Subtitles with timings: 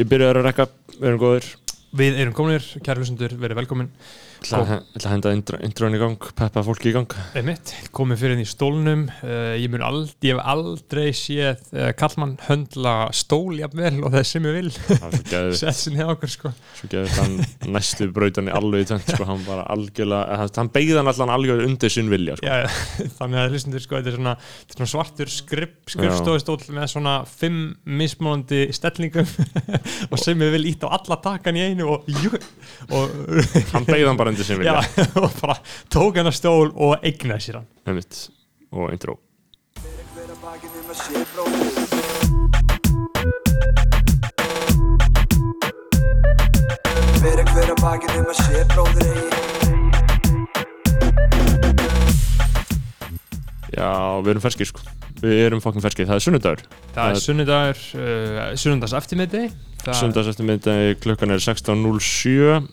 [0.00, 0.64] Ég byrjaði að rekka,
[0.96, 1.46] við erum góðir
[1.90, 3.88] Við erum kominir, kæri hlustendur, verið velkomin.
[4.40, 7.12] Ég ætla að- ætla að henda intro- introin í gang, peppa fólki í gang.
[7.36, 9.02] Einmitt, komið fyrir henni í stólnum.
[9.26, 14.46] Uh, ég, ald, ég hef aldrei séð uh, kallmann höndla stól jafnvel og það sem
[14.48, 14.70] ég vil.
[14.70, 16.52] Það sinni hjá okkur sko.
[16.78, 20.72] Svo geðið hann næstu brautan í alveg í tvent sko, hann bara algjörlega, eða, hann
[20.78, 22.46] beigði hann allan algjörlega undir sinn vilja sko.
[22.46, 22.70] Já,
[23.18, 27.18] þannig að hlustendur sko, þetta er svona, þetta er svona svartur skrif, skrifstofustól með svona
[27.28, 29.28] fimm mismónandi stellingum
[30.12, 32.30] og sem ég vil íta á alla takan í einu og, jú,
[32.90, 33.10] og
[33.72, 34.78] Hann beigði hann bara undir sinn vilja.
[34.80, 35.56] Já, og bara
[35.92, 37.68] tók hann að stól og eignaði sér hann.
[37.86, 38.28] Einmitt.
[38.70, 39.18] og intro.
[39.80, 41.74] Hver að bakið um að sé bróðir
[47.20, 49.40] Hver að hver að bakið um að sé bróðir eigi
[53.76, 53.90] Já,
[54.24, 54.84] við erum ferskir sko.
[55.20, 56.62] Við erum fokkin ferskir, það er sunnudagur.
[56.94, 62.68] Það Það er sunnudagur, uh, sunnudags eftirmiði Sunnudags eftir miðdagi, klukkan er 16.07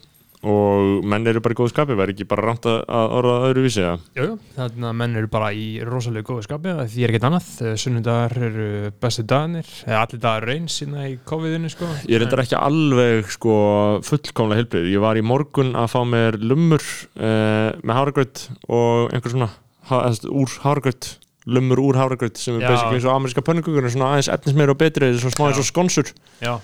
[0.47, 3.95] og menn eru bara í góðu skapi, verður ekki bara rámt að orða öðruvísi eða?
[4.19, 7.71] Jú, þannig að menn eru bara í rosalega góðu skapi því er ekkert annað, Uh,
[7.79, 8.67] sunnudagar eru
[9.01, 11.89] bestu dagarnir, eða allir dagar reyns sína í COVID-inu sko.
[12.11, 13.55] Ég reyndar ekki alveg sko
[14.05, 14.91] fullkomlega heilbrið.
[14.93, 19.49] Ég var í morgun að fá mér lummur uh, með háragraut og einhver svona
[19.87, 21.09] eða, úr háragraut,
[21.47, 22.71] lummur úr háragraut sem er Já.
[22.73, 26.11] basically eins og ameríska pönnugugur svona aðeins efnismeir og betri, svona smá eins og skonsur
[26.11, 26.59] uh,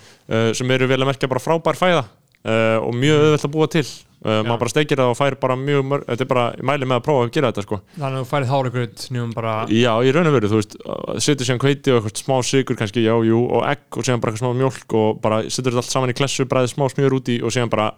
[0.56, 3.86] sem eru vel að merkja bara frábær fæða uh, og mjög auðvelt að búa til.
[4.24, 6.88] Uh, maður bara steikir það og fær bara mjög mörg, þetta er bara, ég mæli
[6.88, 7.80] með að prófa að gera þetta sko.
[7.98, 10.78] þannig að þú færið háragröð nýjum bara, Já, í raun og veru, þú veist,
[11.26, 14.32] setur síðan hveiti og eitthvað smá sigur kannski, já, jú, og egg og síðan bara
[14.32, 17.36] eitthvað smá mjólk og bara setur þetta allt saman í klessu, bræðið smá smjör úti
[17.44, 17.90] og síðan bara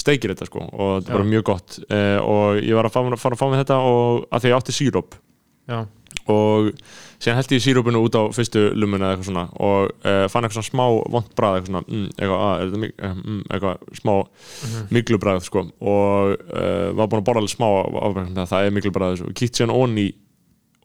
[0.00, 1.78] steikir þetta sko og þetta er bara mjög gott.
[1.90, 4.58] Uh, og ég var að fá, fara að fá með þetta og að því ég
[4.60, 5.18] átti síróp.
[6.30, 6.68] Og
[7.22, 10.56] síðan held ég sírópinu út á fyrstu lumuna eða eitthvað svona og uh, fann eitthvað
[10.58, 10.84] svona smá
[11.14, 14.14] vond bræð eitthvað svona, mm, eitthvað, að, er þetta mig, uh, mm, eitthvað smá
[14.60, 14.86] Mhm.
[14.96, 15.62] miklubræð sko.
[15.80, 19.60] Og uh, var búin að borða alveg smá af, af, það er miklubræð og kýtt
[19.60, 20.06] síðan onni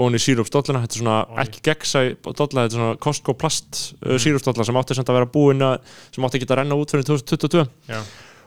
[0.05, 1.37] onni sírópsdollina, þetta er svona Oj.
[1.45, 1.99] ekki gegnsæ
[2.35, 4.17] dolla, þetta er svona Costco plast Mhm.
[4.25, 5.79] sírópsdolla sem átti samt að vera búin að,
[6.11, 8.01] sem átti ekki að renna út fyrir 2022 já,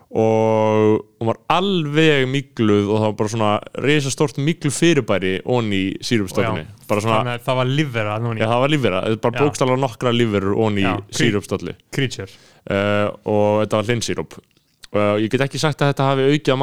[0.08, 3.50] og hún var alveg mikluð og það var bara svona
[3.84, 8.48] reisastórt miklu fyrirbæri onni sírupstollinni bara svona, þannig að það var livera núna já í
[8.48, 9.02] það var lífvera.
[9.04, 9.42] Þetta bara Já.
[9.44, 10.86] bókstallega nokkra lífverur onni
[11.18, 12.30] sírupstolli creature
[12.72, 14.38] uh, og þetta var hlinsírup
[14.88, 16.54] Uh, ég get ekki sagt að þetta hafi aukið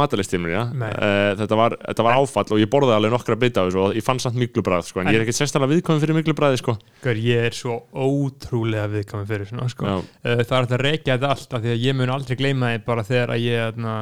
[0.58, 0.63] á?
[0.74, 0.88] Nei.
[0.90, 4.00] uh, þetta, var, þetta var áfall og ég borðaði alveg nokkra bita af þessu og
[4.00, 6.74] ég fann samt miklubræð sko, en, En- ég er ekkert sérstaklega viðkominn fyrir miklubræði sko.
[7.06, 9.86] Ég er svo ótrúlega viðkvæmur fyrir svona sko.
[9.86, 12.72] Uh, það er hægt að reykja þetta allt af því að ég mun aldrei gleyma
[12.74, 14.02] því bara þegar að ég uh,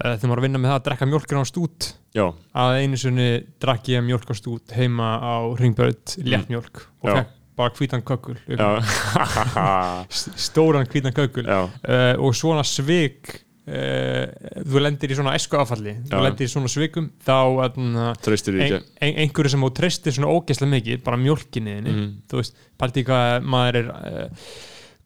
[0.00, 2.24] þegar maður er að vinna með það að drekka mjólkina á stút já,
[2.64, 3.28] að einu sinni
[3.60, 7.14] drakk ég mjólk á stút heima á ringbörð léttmjólk og Já.
[7.20, 8.38] fekk bara hvítan kökul
[10.48, 16.16] stóran hvítan kökul uh, og svona svik uh, þú lendir í svona æsku afalli þú
[16.16, 16.22] Já.
[16.26, 17.36] lendir í svona svikum þá
[18.56, 22.10] því ein, einhverju sem þú treystir svona ógeðslega mikið bara mjólkinni þinni Mhm.
[22.30, 24.28] þú veist, pælti hvað maður er uh,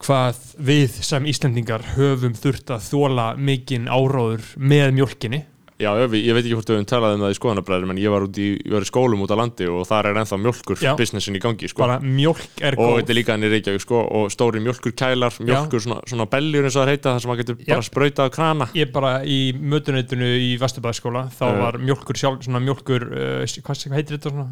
[0.04, 6.36] hvað við sem Íslendingar höfum þurft að þóla mikinn áróður með mjólkinni Já, ég, ég
[6.36, 8.74] veit ekki hvort við höfum talað um það í skoðanabræðum en ég var, í, ég
[8.76, 10.92] var í skólum út á landi og þar er ennþá mjölkur Já.
[11.00, 11.82] businessin í gangi sko.
[11.82, 14.94] bara mjólk er og góð þetta er líka hann í Reykjavík sko, og stóri mjölkur
[14.94, 17.72] kælar, mjölkur svona, svona belljur eins og það heita þar sem maður getur Já.
[17.74, 19.38] bara sprautað á krana ég bara í
[19.74, 21.58] mötuneytinu í Vesturbæðskóla þá Uh.
[21.60, 24.46] var mjólkur sjálf, svona mjólkur uh, hvað, hvað heitir þetta svona,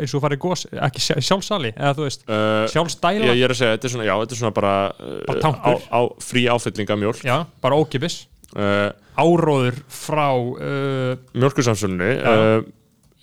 [0.00, 3.54] eins og farið gós, ekki sjálf, sjálfsali eða þú veist, uh, sjálfsdæla ég, ég er
[3.54, 4.72] að segja, þetta er svona, já, þetta er svona bara,
[5.26, 6.00] Bara á, á,
[8.56, 8.90] uh,
[9.20, 12.30] áróður frá uh, mjölkursamsölunni Já.
[12.30, 12.68] uh,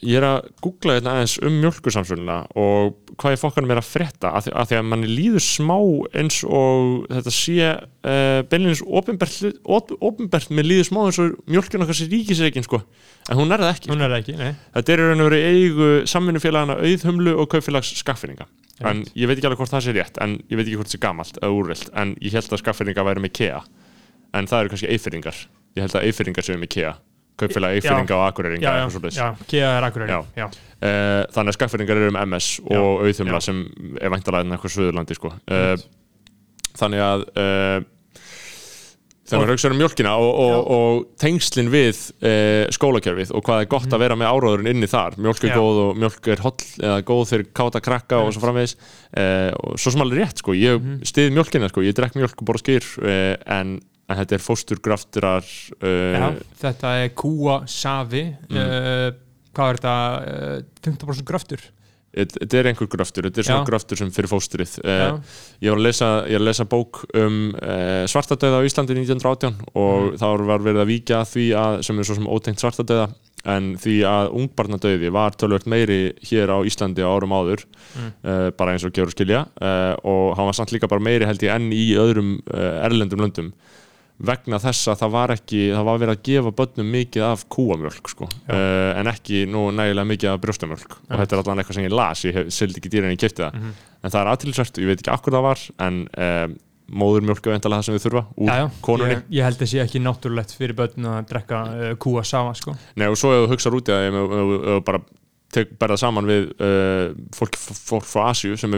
[0.06, 4.30] ég er að googla þetta aðeins um mjölkursamsöluna og hvað ég fokkanum er að frétta
[4.38, 5.78] að því að, því að manni líður smá
[6.22, 11.88] eins og þetta sé uh, beinleins opinbert, op, opinbert með líður smá eins og mjölkun
[11.88, 12.84] okkar sé ríkisreikin sko,
[13.26, 13.92] en hún er það ekki.
[13.94, 14.38] Hún er ekki,
[14.78, 18.46] þetta er raun og verið eigu samvinnufélagana auðhumlu og kaupfélags skaffinninga
[18.86, 21.00] en ég veit ekki alveg hvort það sé rétt en ég veit ekki hvort það
[21.00, 23.64] sé gamalt eða úrvilt en ég held að skaffinninga væri með KEA
[24.34, 25.38] en það eru kannski eifyringar
[25.78, 26.94] ég held að eifyringar séu með KEA
[27.38, 27.78] kaupfélag Já.
[27.78, 28.66] eifyringa og akureyringa
[29.48, 30.22] Kia er Já.
[30.36, 30.48] já.
[30.82, 33.46] Eh, þannig að skaffinningar eru um MS og auðhumla Já.
[33.46, 33.62] sem
[34.02, 35.34] er væntalega eitthvað Suðurlandi sko.
[35.52, 35.78] uh,
[36.78, 37.86] þannig að uh,
[39.28, 43.70] þegar maður hugsa um mjölkina og, og, og tengslin við uh, skólakerfið og hvað er
[43.74, 45.52] gott að vera með áráðurinn inni þar mjölk er.
[45.52, 45.58] Já.
[45.60, 49.78] góð og mjölk er holl eða góð fyrir káta krakka og svo framvegis uh, og
[49.82, 51.02] svo sem alveg rétt sko, ég Mhm.
[51.12, 53.78] stið mjölkina sko, ég drekk mjölk og bara skýr uh, en,
[54.08, 55.48] en þetta er fósturgrafturar
[55.82, 58.58] Já, uh, þetta er kúa safi Mm.
[58.62, 59.10] uh,
[59.58, 61.66] hvað er þetta uh, 15% gröftur
[62.18, 63.68] Þetta er einhver gröftur, þetta er svona Já.
[63.68, 65.20] gröftur sem fyrir fóstrið uh,
[65.62, 69.60] Ég var að lesa, ég var að lesa bók um uh, svartadauða á Íslandi 1918
[69.76, 70.18] og Mhm.
[70.18, 73.10] þá var verið að víkja að því að, sem er svo sem ótengt svartadauða
[73.48, 77.66] en því að ungbarnadauði var tölvöld meiri hér á Íslandi á árum áður
[77.98, 78.10] Mm.
[78.24, 81.40] uh, bara eins og gefur skilja uh, og hann var samt líka bara meiri held
[81.46, 83.52] ég enn í öðrum uh, erlendum löndum
[84.20, 88.10] vegna þess að það var ekki það var verið að gefa börnum mikið af kúamjölk
[88.10, 91.18] sko, uh, en ekki nú nægilega mikið af brjóstamjölk og Já.
[91.22, 93.54] þetta er allan eitthvað sem ég las, ég seldi ekki dýrin en ég kefti það,
[93.60, 93.76] Mhm.
[94.04, 96.48] en það er aðtilsvært ég veit ekki akkur það var, en uh,
[96.88, 99.82] móðurmjölk er veintalega það sem við þurfa úr Já, já, konunni, ég, ég held sé
[99.84, 102.74] ekki náttúrulegt fyrir börn að drekka uh, kúa sama sko.
[102.96, 105.02] Nei, og svo ef þú hugsar út í það ef þú bara
[105.66, 108.72] berða saman við uh, fólk, fólk frá Asíu sem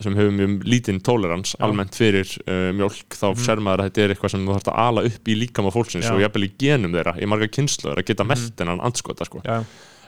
[0.00, 1.64] sem hefur mjög lítinn tolerans Já.
[1.66, 3.44] almennt fyrir uh, mjólk þá Mhm.
[3.44, 6.04] ser maður að þetta er eitthvað sem þú þarfst að ala upp í líkama fólksins
[6.08, 6.14] Já.
[6.14, 9.40] og jafnvel í genum þeirra í marga kynsluður að geta melt þennan andskota sko.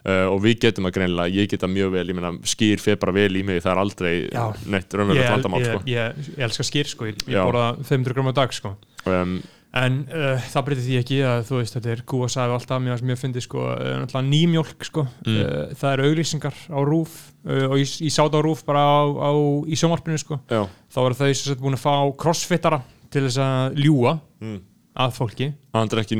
[0.02, 3.12] Uh, og við getum að greinilega, ég geta mjög vel ég meina, skýr fer bara
[3.14, 4.52] vel í mig, það er aldrei Já.
[4.66, 5.82] neitt ég, raunverulegt ég, vandamál ég, sko.
[5.86, 8.72] ég, ég elska skýr sko, ég, ég borða 500 gram á dag sko.
[9.06, 9.36] um,
[9.72, 13.18] En uh, það breytir því ekki að þú veist, þetta er kúasafi alltaf mjög, mjög
[13.22, 15.38] fyndi sko, uh, náttúrulega nýmjólk sko, Mm.
[15.38, 17.14] uh, það eru auglýsingar á rúf
[17.46, 19.30] uh, og ég, ég sá það á rúf bara á, á,
[19.64, 23.40] í sjónvarpinu sko, já, þá eru þau sem sagt búin að fá crossfittara til þess
[23.40, 24.12] að ljúa
[24.44, 24.58] mm.
[25.06, 25.48] að fólki.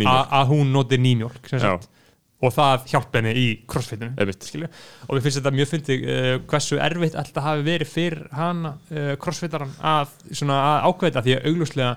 [0.08, 1.60] Að, að hún noti nýmjólk sem
[2.43, 3.46] og það hjálpa henni í
[4.48, 4.69] skilju,
[5.06, 8.72] og við finnst þetta mjög fyndi uh, hversu erfitt alltaf hafi verið fyrir hana,
[9.22, 10.16] crossfittaran að,
[10.48, 11.93] að ákveða því að augljóslega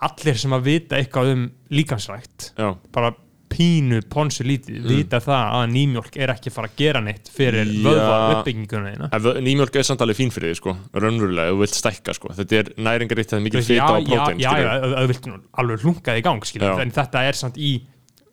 [0.00, 3.12] allir sem að vita eitthvað um líkansrækt já, bara
[3.50, 4.88] pínu ponsu lítið, Mm.
[4.94, 7.82] vita það að nýmjólk er ekki fara að gera neitt fyrir Já.
[7.82, 8.92] vöðva uppbygginguna
[9.24, 12.28] vö- nýmjólk er samt alveg fín fyrir því sko, raunverulega, þú vilt stækka sko.
[12.38, 15.26] þetta er næringaritt, það er Þú fita já, og prótein já, já, já, það vilt
[15.58, 16.42] alveg hlungað í gang
[16.86, 17.72] en þetta er samt í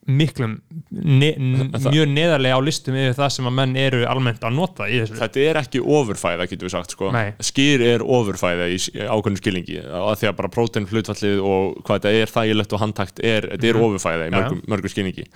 [0.08, 0.54] miklum
[0.92, 5.02] ne mjög neðarlega á listum yfir það sem að menn eru almennt að nota í
[5.02, 5.18] þessu.
[5.20, 7.12] Þetta er ekki ofurfæða getur við sagt sko.
[7.50, 9.78] Skýr er ofurfæða í s- ákveðnu skilningi.
[9.84, 13.68] Að því að bara prótein hlutfallið og hvað þetta er þægilegt og handtakt er, þetta
[13.68, 13.84] er Mhm.
[13.90, 15.28] ofurfæða í mörgum, mörgum skilningi.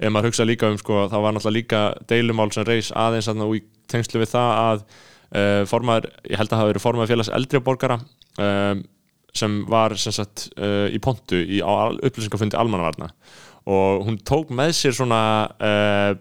[0.00, 3.54] Ef maður hugsa líka um sko, það var náttúrulega líka deilumál sem reis aðeins og
[3.56, 4.84] í tengslu við það að
[5.32, 8.00] uh, formaður, ég held að það hafi verið formaður félags eldri borgara
[8.38, 8.80] um,
[9.36, 13.10] sem var sem sagt uh, í pontu í, á upplýsingafundi almannavarna.
[13.70, 15.22] Og hún tók með sér svona
[15.60, 16.12] uh,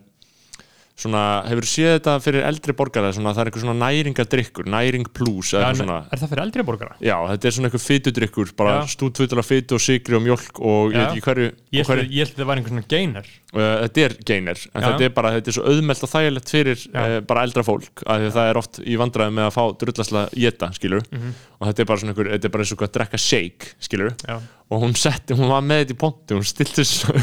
[0.99, 5.53] svona, hefur séð þetta fyrir eldri borgara svona, það er eitthvað svona næringadrykkur næring plus
[5.55, 6.97] en svona er það fyrir eldri borgara?
[6.99, 8.89] já, þetta er svona eitthvað fytudrykkur bara Já.
[8.95, 10.99] stútfull af fytu og sigri og mjölk og ég Já.
[10.99, 14.63] veit ekki hverju, Ég held að það var einhvern svona gainer uh, þetta er gainer,
[14.73, 18.03] en þetta er bara þetta er svo auðmelt og þægilegt fyrir uh, bara eldra fólk,
[18.05, 21.33] af því að það er oft í vandræði með að fá drullasla geta, skilur Mhm.
[21.59, 24.13] og þetta er bara svona einhver, þetta er bara eins og að drekka shake, skilur
[24.27, 24.35] Já.
[24.69, 27.13] og hún setti, hún var með þetta í ponti hún stilti svo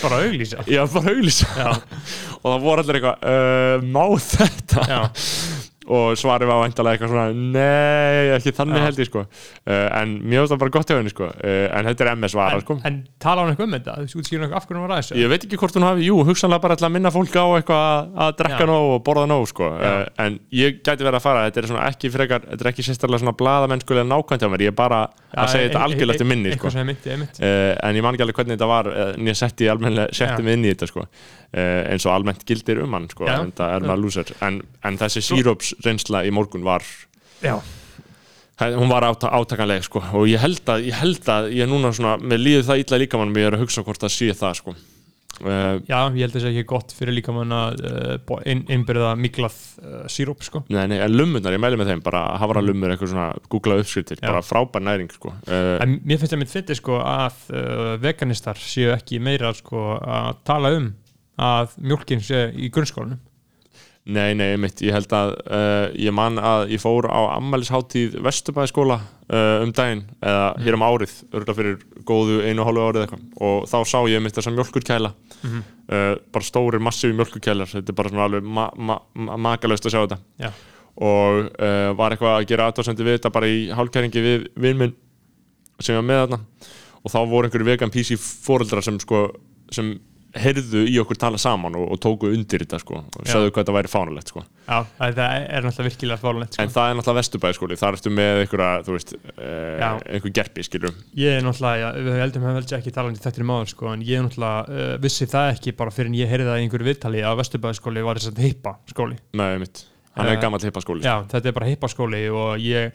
[0.00, 0.64] bara auglýsa.
[0.70, 1.48] Já, bara auglýsa.
[2.42, 4.86] Og það voru allir eitthvað uh, má þetta?
[4.90, 5.02] Já.
[5.90, 8.84] Og svarið var væntalega eitthvað svona nei, ekki þannig Já.
[8.86, 9.22] held ég sko.
[9.66, 11.28] Uh, en mér finnst það bara gott hjá henni sko.
[11.42, 12.76] Uh, en þetta er MS vara en, sko.
[12.86, 13.96] en tala hann eitthvað um þetta?
[14.12, 16.20] Þú útskýrur eitthvað af hvernig hún var aðeins ég veit ekki hvort hún hafi, jú,
[16.28, 18.70] hugsanlega bara til að minna fólk á eitthvað að, að drekka Já.
[18.70, 19.72] nóg og borða nóg sko.
[19.74, 22.86] Uh, en ég gæti verið að fara, þetta er svona ekki frekar þetta er ekki
[22.86, 25.02] sérstaklega svona blaðamennskulega nákvæmt hjá mér, ég er bara
[25.32, 26.72] að segja þetta algjörlega eftir minni sko.
[26.72, 29.70] en ég man ekki alveg hvernig þetta var en ég setti
[30.12, 31.06] setti mig inn í þetta sko.
[31.52, 35.24] eins og almennt gildir um hann sko, en það er maður lúser en, en þessi
[35.24, 36.84] síróps reynsla í morgun var
[37.42, 37.58] Já.
[38.62, 40.02] hún var áta, átakanleg sko.
[40.14, 43.20] og ég held að ég held að ég núna svona, með líður það illa líka
[43.20, 44.74] mann mér er að hugsa hvort það sé það sko.
[45.42, 48.62] uh, Já, ég held að það sé ekki gott fyrir líka mann að uh, inn,
[48.70, 50.62] innbyrða miklað uh, síróp sko.
[50.68, 54.22] nei, nei, en lummunar, ég mæli með þeim bara hafra lummur, eitthvað svona, googla uppskriftir
[54.22, 54.28] Já.
[54.28, 55.34] bara frábær næring sko.
[55.48, 57.42] En mér finnst það mitt fyndi sko að
[58.04, 60.92] veganistar séu ekki meira sko að tala um
[61.42, 63.18] að mjólkin sé í grunnskólanum
[64.04, 68.96] Nei, nei, mitt, ég held að uh, ég man að ég fór á ammælisháttíð Vesturbæðaskóla
[68.98, 71.76] uh, um daginn eða hér um árið, örgulega fyrir
[72.08, 73.22] góðu einu og hálfu árið eitthvað.
[73.46, 75.62] Og þá sá ég mitt þessa mjölkurkæla Mhm.
[75.90, 79.94] uh, bara stórir, massífi mjölkurkælar þetta er bara svona alveg ma ma ma makalaust að
[79.94, 80.18] sjá þetta.
[80.38, 80.50] Já.
[81.02, 81.46] og
[81.96, 84.92] var eitthvað að gera aðtóðsendi við þetta bara í hálkæringi við vinn minn
[85.80, 86.38] sem ég var með þarna.
[87.02, 89.22] Og þá voru einhverju vegan PC fóreldrar sem sko
[89.72, 89.94] sem
[90.32, 93.74] heyrðu í okkur tala saman og, og tóku undir þetta sko og sagðu hvað þetta
[93.76, 94.42] væri fánulegt sko.
[94.64, 96.62] Já, það er náttúrulega virkilega fárlegt sko.
[96.64, 99.44] en það er náttúrulega vesturbæðaskóli, þar ertu með einhverja, þú veist, uh,
[99.82, 99.88] Já.
[100.16, 103.42] einhver gerpi skilur, Ég er náttúrulega, já, við heldum að velja ekki tala um þetta
[103.44, 106.32] í máður sko, en ég er náttúrulega uh, vissi það ekki bara fyrir en ég
[106.32, 109.18] heyrði það í einhverju viðtali að Vesturbæðaskóli var þess að heipa skóli.
[109.36, 112.92] Með mitt hann Eh, er gammal hippaskóli Já, þetta er bara heipaskóli og ég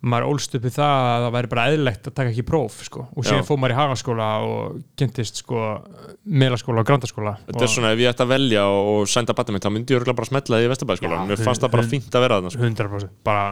[0.00, 3.02] maður ólst upp í það að það væri bara eðlilegt að taka ekki próf sko.
[3.12, 5.64] og síðan fór maður í hagaskóla og kynntist sko,
[6.24, 9.66] melaskóla og grandaskóla Þetta er svona ef ég ætti að velja og, senda batna mitt
[9.66, 12.16] þá myndi ég örgulega bara smetla því í Vesturbæðskóla Já, Mér fannst það bara fínt
[12.16, 12.70] að vera þarna sko.
[12.70, 13.44] 100% bara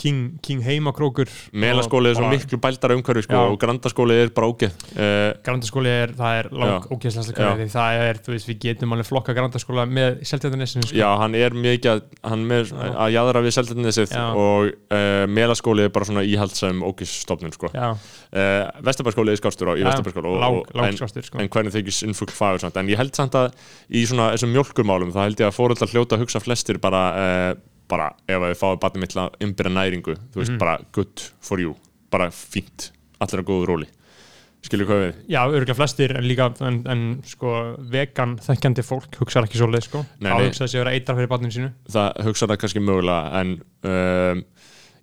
[0.00, 4.74] king, king heimakrókur Melaskóli er svo miklu bældara umhverfi sko, og grandaskóli er bara ógeð
[4.96, 6.96] uh, Grandaskóli er, það er lang Já.
[6.96, 10.96] ógeðslega það er, þú veist, við getum alveg flokka grandaskóla með seltjarnanesinu sko.
[10.98, 12.90] Já, hann er mikið að, hann Já.
[13.06, 14.24] að jæðra við Seltjarnesið Já.
[14.42, 17.70] og uh, Melaskóli er bara svona íhaldsam ógisstofnun sko.
[17.72, 20.60] Uh, Vesturbæðskóli er skárstur á lang,
[20.90, 21.40] en, skástur sko.
[21.40, 22.76] en hvernig þykist innfugl samt.
[22.76, 23.54] en ég held samt að
[23.88, 27.56] í svona mjölkumálum þá held ég að fóreldrar hljóta að hugsa flestir bara,
[27.88, 30.58] bara ef að við fáum batnum mitt að umbyrja næringu þú veist Mhm.
[30.58, 31.74] bara good for you
[32.10, 32.90] bara fínt,
[33.20, 33.86] allir að góðu róli.
[34.66, 35.14] Skilur hvað við?
[35.30, 40.00] Já, örgulega flestir en líka en, en sko, vegan þekkjandi fólk hugsaði ekki svolítið sko.
[40.20, 41.68] Nei, að sig að vera eitra fyrir barninu sínu.
[41.92, 43.52] Það hugsa það kannski mögulega en
[43.86, 44.40] um,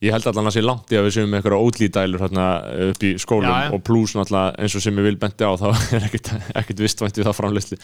[0.04, 2.48] ég held allan að sé langt í að við séum með eitthvað ótlítælur hérna
[2.90, 5.70] upp í skólum Já, og pluss náttúrulega eins og sem ég vil benti á þá
[5.96, 7.78] er ekkert, ekkert vistvænt við það framleysli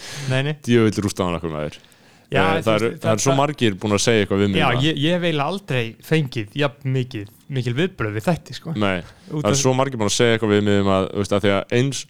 [0.67, 1.79] djövill rústaðan okkur með þér
[2.29, 4.59] Já, Eh, þú það, er, það er svo margir búin að segja eitthvað við mig
[4.61, 4.83] Já, það.
[4.85, 8.73] ég, ég eiginlega aldrei fengið jafn mikið, mikil viðbröð við þætti sko.
[8.77, 8.99] Nei,
[9.33, 11.41] Út það er svo margir búin að segja eitthvað við mig um að, veist, að
[11.47, 12.03] því að eins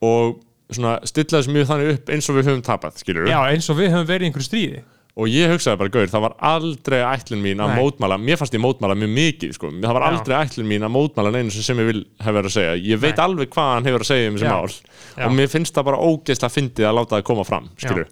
[0.00, 0.40] og
[0.74, 3.76] svona stilla þessu mjög þannig upp eins og við höfum tapað, skilur Já, eins og
[3.82, 4.82] við höfum verið í einhverju stríði
[5.14, 7.76] og ég hugsaði bara, gaur, það var aldrei ætlun mín að Nei.
[7.84, 10.08] mótmæla, mér fannst ég mótmæla mjög mikið, sko, það var Já.
[10.10, 13.14] aldrei ætlun mín að mótmæla neinu sem ég vil hefur verið að segja ég veit
[13.20, 13.22] Nei.
[13.28, 14.54] alveg hvað hann hefur að segja um þessi Já.
[14.58, 14.74] mál
[15.14, 15.26] Já.
[15.28, 18.08] og mér finnst það bara ógeðslega fyndið að láta það koma fram, skilur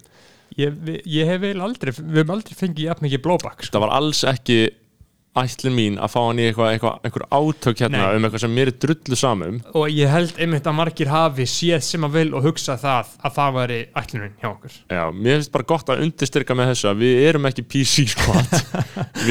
[0.59, 3.75] ég, ég hef eiginlega aldrei, við höfum aldrei fengið jafn mikið blowback sko.
[3.77, 4.61] það var alls ekki
[5.33, 8.17] ætlun mín að fá hann í eitthvað, eitthvað, eitthvað átök hérna Nei.
[8.17, 11.81] um eitthvað sem mér er drullu samum og ég held einmitt að margir hafi séð
[11.87, 14.77] sem að vil og hugsa það að það væri ætlunin hjá okkur.
[14.93, 18.05] Já, mér finnst bara gott að undirstyrka með þessu að við erum ekki PC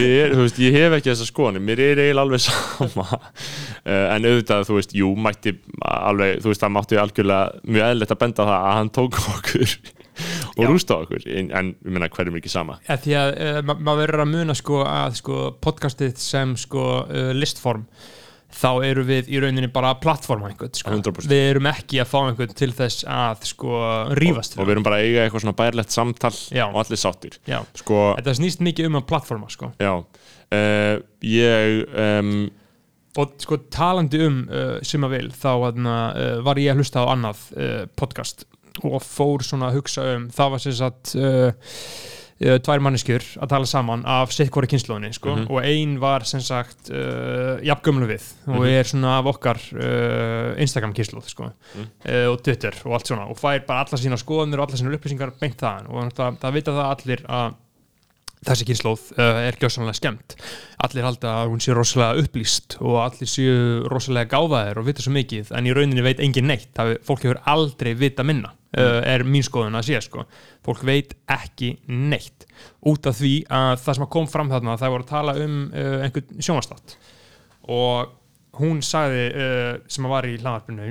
[0.02, 3.08] erum, þú veist, ég hef ekki þessa skoðanir mér er eiginlega alveg sama.
[3.86, 5.54] Uh, en auðvitað, þú veist, jú, mætti
[5.86, 9.76] alveg, þú veist, það mátti algjörlega mjög eðlilegt að benda það að hann tók okkur
[10.56, 12.78] og rústa okkur en, en meina, hverjum ekki sama.
[12.88, 16.88] Ja, því að uh, ma maður verður að muna sko að sko podcastið sem sko
[17.04, 17.86] uh, listform
[18.52, 20.92] þá eru við í rauninni bara að plattforma einhvern sko.
[20.92, 21.28] 100%.
[21.30, 23.82] við erum ekki að fá einhvern til þess að sko
[24.18, 24.56] rífast.
[24.58, 26.66] Og við erum bara að eiga eitthvað svona bærilegt samtal Já.
[26.68, 27.38] og allir sáttir.
[27.80, 29.72] Sko, þetta snýst mikið um að plattforma sko.
[30.52, 32.34] Uh, ég um,
[33.16, 37.12] og sko talandi um uh, sem að vil þá uh, var ég að hlusta á
[37.12, 37.46] annað
[37.96, 38.46] podcast
[38.84, 41.52] og fór svona að hugsa um það var sem sagt uh,
[42.42, 45.46] uh, tvær manneskjur að tala saman af sitt hvori kynnslóðinni sko Mhm.
[45.50, 48.68] og ein var sem sagt uh, jafngömmlu við og Mhm.
[48.72, 51.86] er svona af okkar uh, Instagram kynnslóð sko Mhm.
[52.08, 54.94] uh, og Twitter og allt svona og fær bara alla sína skoðanir og alla sína
[54.96, 57.54] upplýsingar beint þaðan og það, það vita það allir að
[58.46, 60.36] þessi kynnslóð uh, er gjössanlega skemmt.
[60.82, 63.58] Allir halda að hún sé rosalega upplýst og allir séu
[63.90, 66.70] rosalega gáfaðir og vita svo mikið en í rauninni veit engin neitt.
[66.76, 70.26] Það, fólk hefur aldrei vita minna uh, er mín skoðun að sé sko.
[70.66, 72.48] Fólk veit ekki neitt.
[72.90, 75.94] Út af því að það sem kom fram þarna það voru að tala um uh,
[76.06, 76.98] einhvern sjónastátt
[77.72, 78.18] og
[78.58, 79.28] hún sagði
[79.88, 80.88] sem að var í hlaðarpinu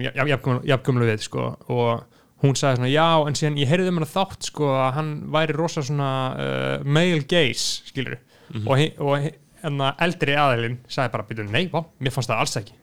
[0.65, 2.05] jafngumlu við sko og
[2.41, 5.57] hún sagði svona já en síðan ég heyrði um hana þátt sko að hann væri
[5.57, 8.17] rosa svona uh, male gaze skilur
[8.65, 9.35] og, he, og he,
[9.67, 12.79] enna, eldri aðilinn sagði bara býtum nei, vá, mér fannst það alls ekki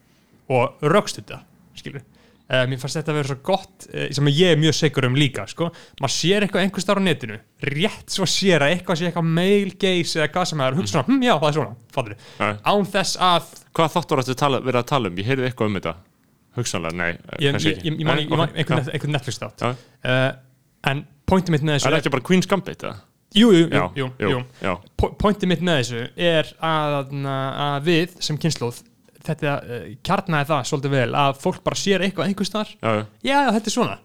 [0.54, 1.42] og rögst þetta
[1.78, 2.06] skilur
[2.48, 5.16] Uh, mér fannst þetta að vera svo gott uh, sem ég er mjög segur um
[5.20, 5.66] líka sko.
[6.00, 9.74] maður sér eitthvað einhver starf á netinu rétt svo sér að eitthvað sé eitthvað mail
[9.76, 12.54] gaze eða hvað sem er, hugsa svona, hm, já það er svona fattur Nei.
[12.72, 15.20] án þess að hvað þáttur ættu tala, verið að tala um?
[15.20, 15.94] Ég heyrði eitthvað um þetta
[16.58, 17.12] hugsanlega, nei,
[17.52, 17.92] kannski ekki.
[17.92, 19.64] ég, man, einhvern, Netflix þátt.
[20.04, 20.32] Uh,
[20.92, 23.00] en pointið mitt með Er þessu það ekki bara Queen's Gambit, eða?
[23.36, 24.42] jú, jú, jú, Já, jú, jú.
[24.64, 28.78] já, Po- pointið mitt með þessu er að, að við sem kynnslóð
[29.28, 33.02] þetta uh, kjarnaði það svolítið vel að fólk bara sér eitthvað einhvers þar já, já.
[33.28, 33.98] já, já, þetta er svona.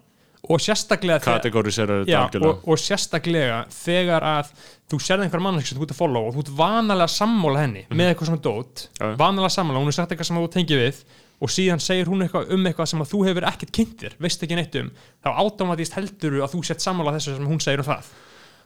[0.43, 4.49] Og sérstaklega þegar- og, og sérstaklega þegar að
[4.91, 7.85] þú sérði einhver mannesk sem þú ert að follow og þú ert vanalega sammála henni
[7.95, 9.13] með eitthvað svona dót, Mhm.
[9.13, 9.15] Já.
[9.23, 10.99] vanalega sammála hún er sagt eitthvað sem þú tengir við
[11.43, 14.59] og síðan segir hún eitthvað um eitthvað sem að þú hefur ekkert kynntir veist ekki
[14.59, 14.91] neitt um,
[15.23, 18.13] þá automatist heldur að þú sett sammála þessu sem hún segir um það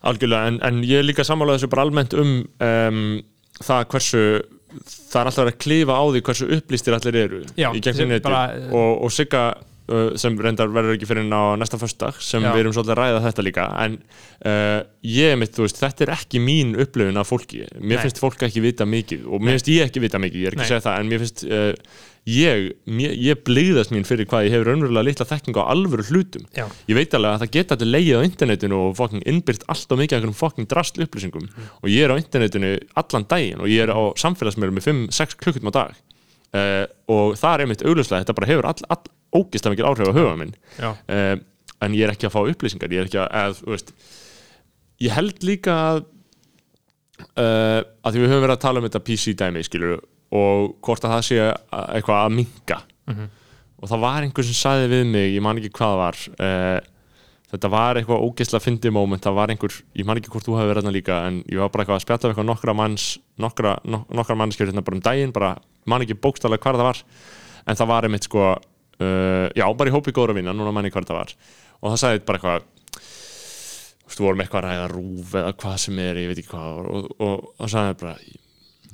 [0.08, 3.02] algjörlega, en, en ég líka sammála þessu bara almennt um, um
[3.58, 4.26] það hversu
[4.78, 8.28] það er alltaf að klifa á því hversu upplýstir allir eru Já, í gegnum neti
[8.28, 9.48] bara, og, og Sigga
[10.20, 12.50] sem reyndar verður ekki fyrir inn á næsta föstudag sem Já.
[12.52, 13.96] við erum svolítið að ræða þetta líka en
[14.50, 18.04] uh, ég mitt, þú veist, þetta er ekki mín upplifun af fólki, mér Nei.
[18.04, 19.56] finnst fólk ekki vita mikið og mér Nei.
[19.56, 20.68] finnst ég ekki vita mikið, ég er ekki Nei.
[20.68, 22.68] að segja það en mér finnst uh, ég,
[23.24, 26.48] ég blíðast mín fyrir hvað ég hefur raunverulega litla þekkingu á alvöru hlutum.
[26.58, 29.96] Já, ég veit alveg að það geta allir leið á internetinu og fucking innbyrt allt
[29.96, 31.48] og mikið af einhverjum fucking drast upplýsingum.
[31.48, 31.70] Mhm.
[31.82, 35.72] og ég er á internetinu allan daginn og ég er á samfélagsmiðlum með 5-6 klukkutum
[35.72, 35.96] á dag.
[36.56, 40.16] Uh, og það er einmitt augljóslega þetta bara hefur all, all, ógislega mikil áhrif á
[40.16, 40.54] huga minn.
[40.80, 41.36] Uh,
[41.84, 43.92] en ég er ekki að fá upplýsingar ég er ekki að, að veist
[45.04, 46.00] ég held líka að
[47.38, 50.00] uh, að því við höfum verið að tala um þetta PC dæmi skilur
[50.32, 52.82] og hvort að það sé að- eitthvað að minka
[53.80, 56.80] og það var einhver sem sagði við mig ég man ekki hvað það var uh,
[57.48, 60.68] þetta var eitthvað ógeðslega fyndi moment það var einhver, ég man ekki hvort þú hefur
[60.74, 63.06] verið þarna líka en ég var bara eitthvað að spjalla við eitthvað nokkra manns
[63.40, 65.54] nokkra, nok nokkra mannskjör hérna bara um daginn bara,
[65.88, 67.00] man ekki bókstallega hvað það var.
[67.68, 70.84] En það var einmitt sko uh, já, bara í hópi góður að vinna, núna man
[70.90, 71.32] ég hvað það var.
[71.80, 72.68] Og það sagði bara eitthvað
[72.98, 76.52] þú veist, við vorum eitthvað að ræða rúf eða hvað sem er, ég veit ekki
[76.52, 76.78] hvað.
[76.84, 78.16] Og, og, og það sagði bara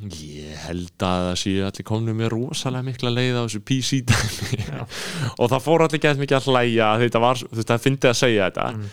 [0.02, 4.66] ég held að það séu allir komnu með rosalega mikla leið á þessu PC dæmi.
[5.42, 8.18] Og það fór allir gett mikið að hlæja þetta var, þú veist, það fyndi að
[8.20, 8.68] segja þetta.
[8.74, 8.92] Mm.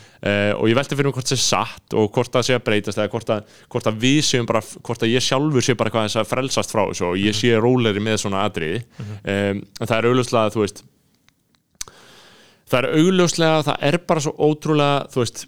[0.61, 3.01] og ég velti fyrir mig hvort það sé satt og hvort það sé að breytast
[3.01, 6.07] eða hvort að, hvort að við séum bara, hvort að ég sjálfur sé bara eitthvað
[6.07, 8.83] þess að frelsast frá þessu og ég sé róleri með svona atriði.
[9.01, 10.83] Um, en það er augljóslega, þú veist
[12.71, 15.43] það er augljóslega, það er bara svo ótrúlega, þú veist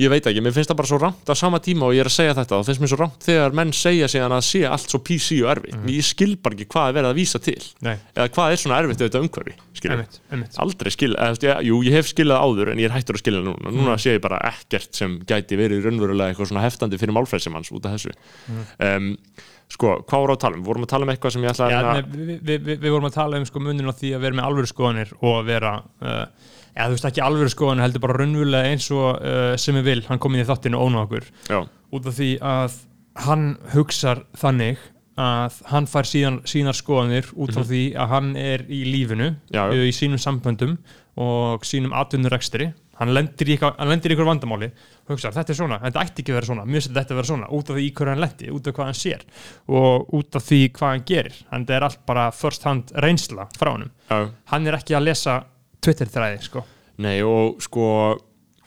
[0.00, 2.08] ég veit ekki, mér finnst það bara svo rámt á sama tíma og ég er
[2.10, 4.94] að segja þetta og finnst mér svo rámt þegar menn segja síðan að sé allt
[4.94, 5.76] svo PC og erfitt.
[5.92, 7.60] Ég skil bara ekki hvað er verið að vísa til.
[7.84, 10.58] Nei, eða hvað er svona erfitt auðvitað umhverfi skilur einmitt, einmitt.
[10.64, 13.72] Aldrei skil, eða, jú ég hef skilað áður en ég er hættur að skilja núna,
[13.76, 17.84] núna sé ég bara ekkert sem gæti verið raunverulega eitthvað svona heftandi fyrir málfrælsimanns út
[17.88, 18.12] af þessu.
[18.82, 19.12] Um,
[19.70, 20.64] sko, hvað voru að tala um?
[20.66, 23.10] vorum að tala um eitthvað sem ég ætlaði Já, að við, við, við, við vorum
[23.10, 23.58] að tala um sko
[26.76, 30.02] eða þú veist ekki alvöru skoðanir heldur bara raunverulega eins og uh, sem við vil,
[30.08, 31.26] hann kom inn í þáttinu óna okkur.
[31.50, 31.60] Já,
[31.90, 32.78] út af því að
[33.26, 34.78] hann hugsar þannig
[35.20, 39.34] að hann fær síðan, sínar skoðanir út frá því að hann er í lífinu.
[39.52, 40.78] Já, uh, í sínum samböndum
[41.20, 42.70] og sínum atvinnurekstri.
[43.00, 44.66] Hann lendir í, eitthvað- hann lendir í ykkur vandamáli
[45.08, 47.28] hugsar þetta er svona, þetta ætti ekki að vera svona mér finnst þetta að vera
[47.30, 49.22] svona, út af því í hverju hann lendi út af hvað hann sér
[49.72, 51.38] og út af því hvað hann gerir.
[51.50, 53.72] Hann er allt bara first hand reynsla frá
[54.10, 54.20] já,
[54.52, 55.38] hann er ekki að lesa
[55.80, 56.66] Twitter þræði sko.
[57.00, 57.86] Nei og sko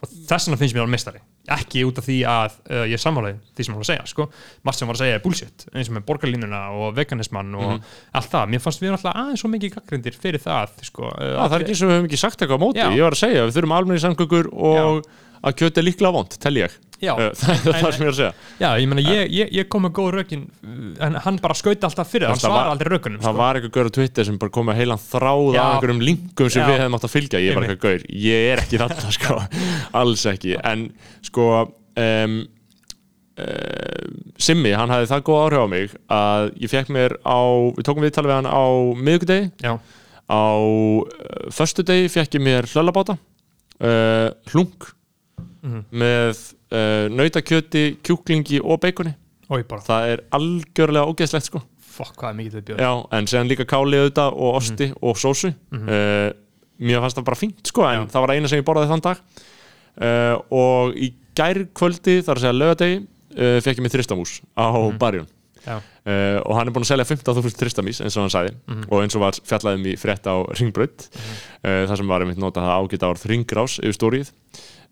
[0.03, 3.01] og þess vegna finnst mér hann mistari ekki út af því að uh, ég er
[3.01, 4.27] sammálaði því sem hann var að segja sko.
[4.63, 7.74] margt sem hann var að segja er bullshit eins og með borgarlínuna og veganismann og
[8.15, 11.41] allt það, mér fannst við alltaf aðeins svo mikið gaggrindir fyrir það sko, uh, Já,
[11.41, 12.79] það er ekki og við höfum ekki sagt eitthvað á móti.
[12.79, 12.88] Já.
[12.96, 15.03] Ég var að segja, við þurfum almenni samgöngur og
[15.44, 16.75] að kjöt er líklega vond, tel ég.
[17.03, 17.12] Já.
[17.20, 18.32] Eh, Það er það sem ég er að segja.
[18.62, 20.44] Já, ég meina, ég, ég, ég kom með góð rökin
[21.03, 23.42] en hann bara skauti alltaf fyrir hann svara aldrei rökunum Það sko.
[23.42, 26.64] var eitthvað gaur á Twitter sem bara kom með heilan þráð af einhverjum linkum sem
[26.64, 26.68] Já.
[26.70, 27.42] við hefðum átt að fylgja.
[27.44, 29.38] Ég var eitthvað gaur, ég er ekki þarna sko.
[30.03, 30.86] Alls ekki, en
[31.27, 32.38] sko um,
[33.44, 34.16] um,
[34.48, 37.40] Simmi, hann hafði það góð áhrif á mig að ég fekk mér á
[37.75, 38.64] við tókum viðtal við hann á
[38.96, 39.51] miðvikudegi.
[39.68, 39.75] Já,
[40.32, 41.06] á uh,
[41.51, 43.18] föstudegi fekk ég mér hlöllabáta
[43.84, 44.72] uh, hlung
[45.64, 45.84] Mhm.
[45.96, 46.40] með
[46.76, 49.14] uh, nautakjöti, kjúklingi og beikoni
[49.70, 51.62] bara, það er algjörlega ógeðslegt sko.
[51.94, 55.20] Fokk hvað er mikið þau bjóð Já, en séðan líka káli auðvitað og osti og
[55.22, 55.52] sósu.
[55.72, 56.32] Uh,
[56.82, 58.08] mér fannst það bara fínt sko en Já.
[58.16, 59.24] það var eina sem ég borðaði þann dag.
[59.94, 63.02] Uh, og í gærkvöldi þar að segja lögadegi
[63.34, 64.68] fekk ég mér þristamús á
[65.02, 65.30] barjón.
[65.64, 68.50] Já, Uh, og hann er búin að selja 15.000 tristamís eins og hann sagði.
[68.92, 71.06] Og eins og var fjallaðum í frétt á Ringbraut.
[71.64, 74.32] Uh, þar sem var einmitt notað það ágæta orð Ringrás yfir stórið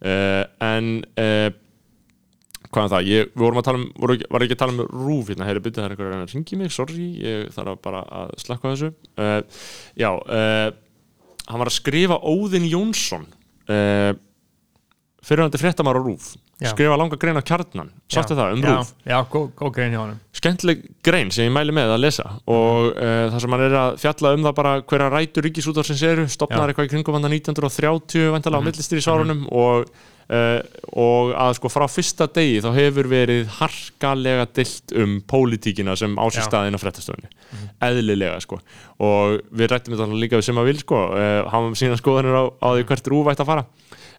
[0.02, 0.88] en
[1.22, 1.50] uh,
[2.72, 5.04] hvað er það, ég, við vorum að tala um voru, var ekki að tala um
[5.04, 8.34] rúf hérna, heyri byrja það er einhver að ringi mig, sorry ég þarf bara að
[8.42, 8.92] slakka þessu.
[9.20, 9.40] Uh,
[10.00, 10.68] já, uh,
[11.50, 13.28] hann var að skrifa Óðinn Jónsson.
[13.68, 14.14] Uh,
[15.26, 16.70] fyrirhandi fréttamar á rúf Já.
[16.76, 20.02] skrifa langa grein á kjarnan, sáttu það um já, rúf já, góð, góð grein hjá
[20.02, 20.20] honum.
[20.38, 23.98] Skemmtileg grein sem ég mæli með að lesa og uh, það sem hann er að
[24.02, 26.74] fjalla um það bara hverja rætur ríkisútvarsins eru stopnar Já.
[26.74, 29.90] eitthvað í kringum hann 1930 vantala á millistýrisárunum og,
[30.30, 30.60] uh,
[31.02, 36.26] og að sko frá fyrsta degi þá hefur verið harkalega dilt um pólitíkina sem á
[36.30, 36.50] sér Já.
[36.50, 37.30] staðinn á fréttastofunni.
[37.82, 38.62] Eðlilega sko.
[39.02, 41.02] Og við rættum þetta líka við sem að vil sko.
[41.18, 43.66] Uh, hafa sína skoðanir á, á því hvert rúf ætti að fara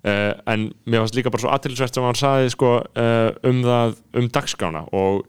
[0.02, 3.92] Uh, en mér fannst líka bara svo aðtilsvært sem hann saði sko, uh, um það
[4.18, 5.20] um dagskrána og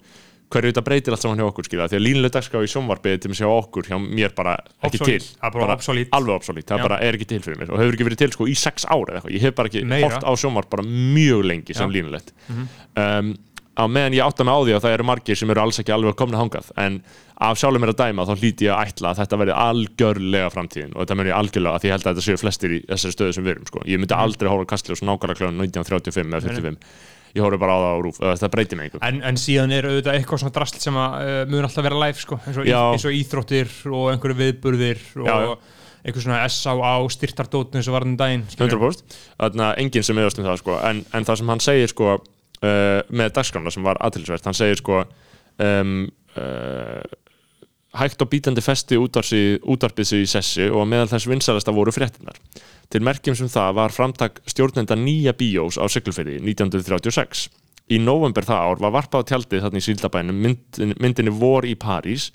[0.53, 3.29] hverju þetta breytir allt saman hjá okkur skilja því að línuleg dagskrá í sjónvarpið til
[3.31, 4.55] mér hjá okkur hjá mér bara
[4.85, 5.29] ekki Obsolete.
[5.29, 6.09] til bara obsolete.
[6.17, 6.85] alveg obsolít, það Já.
[6.87, 9.13] bara er ekki til fyrir mér og hefur ekki verið til sko í sex ára
[9.13, 10.09] eða eitthvað ég hef bara ekki Meira.
[10.09, 11.89] hort á sjónvarp bara mjög lengi sem Já.
[11.89, 11.95] Mhm.
[11.97, 12.33] línulegt
[12.97, 13.33] um,
[13.73, 15.93] á meðan ég átta mig á því að það eru margir sem eru alls ekki
[15.95, 16.99] alveg komna hangað en
[17.43, 20.93] af sjálfur mér að dæma þá hlýti ég að ætla að þetta verði algjörlega framtíðin.
[20.93, 23.35] Og þetta muni algjörlega að því ég held að þetta séu flestir í þessari stöðu
[23.37, 23.83] sem við erum sko.
[23.89, 26.79] ég myndi aldrei hóra kastljós nákvæmlega kljóðan 1935 eða 45
[27.33, 30.17] ég hóru bara á það á rúf, þetta breytir mig en, en síðan er auðvitað
[30.19, 33.05] eitthvað svona drasl sem að uh, mun alltaf vera live sko, eins og, í, eins
[33.09, 35.39] og íþróttir og einhverju viðburðir og Já,
[36.03, 36.93] einhver svona S.A.A.
[37.15, 38.45] styrtardótn eins og var daginn.
[38.53, 40.77] 100% þannig að enginn sem meðast um það sko.
[40.91, 42.17] en, en það sem hann segir sko,
[42.63, 45.97] uh, með dagskrána sem var aðtilsvert hann segir sko um,
[46.39, 47.03] uh,
[47.99, 52.39] hægt og bítandi festi útvarpið sig í sessi og meðal þess vinsalasta voru fréttinar.
[52.89, 57.45] Til merkjum sem það var framtak stjórnenda nýja bíós á Siglufirði 1936.
[57.93, 61.75] Í november það ár var varpað á tjaldið þarna í Síldabænum myndin, myndinni Vor í
[61.77, 62.31] París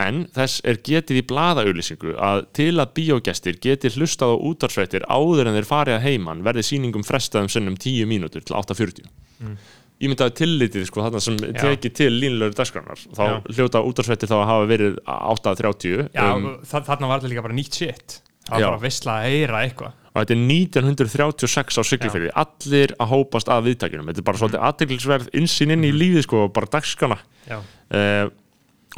[0.00, 5.50] en þess er getið í blaðaauðlýsingu að til að bíógestir geti hlustað á útvarsfréttir áður
[5.50, 9.06] en þeir farið að heiman verði sýningum frestaðum sinnum 10 mínútur til 8.40
[9.40, 9.60] mm.
[10.00, 13.34] Ég myndaði tillitið sko þarna sem tekið til línlöru dagskránar þá Já.
[13.52, 17.56] hljóta útvarsfréttir þá að hafa verið 8.30 Já, um, þa þarna var þetta líka bara
[17.58, 18.14] nýtt shit.
[18.46, 18.68] Það var Já.
[18.70, 19.98] bara veistla að heyra eitthvað.
[20.10, 22.30] Og þetta er 1936 á Siglufirði.
[22.40, 26.46] Allir að hópast að viðtækjunum þetta er bara svolítið aðteglisverð insýn inn í lífið sko,
[26.56, 27.20] bara dagskrána.
[27.44, 28.32] Já, uh,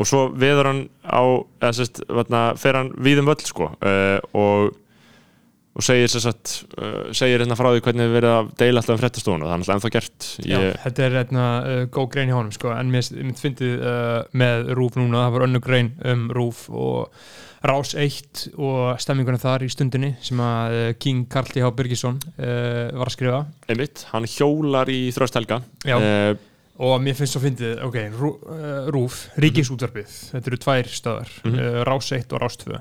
[0.00, 1.22] og svo veður hann á
[1.60, 2.04] eða sérst,
[2.62, 4.78] fer hann við um völl sko, uh, og
[5.72, 9.00] og segir sérst uh, segir hérna frá því hvernig við verið að deila alltaf um
[9.00, 10.26] fréttastofun og það er alltaf ennþá gert.
[10.44, 13.08] Já, ég, þetta er hérna, uh, góð grein í honum sko, en mér
[13.40, 17.24] fyndið uh, með Rúf núna, það var önnu grein um Rúf og
[17.64, 21.68] Rás 1 og stemmingunum þar í stundinni sem að King Karl T.H.
[21.78, 23.44] Birgisson var að skrifa.
[23.70, 25.60] Einmitt, hann hjólar í þröstelga.
[25.86, 25.94] Já.
[25.94, 26.32] uh,
[26.82, 31.58] og mér finnst svo fyndið, ok, Rú, uh, Rúf Ríkisútvarpið, þetta eru tvær stöðar Mhm.
[31.58, 32.80] uh, Rás 1 og Rás 2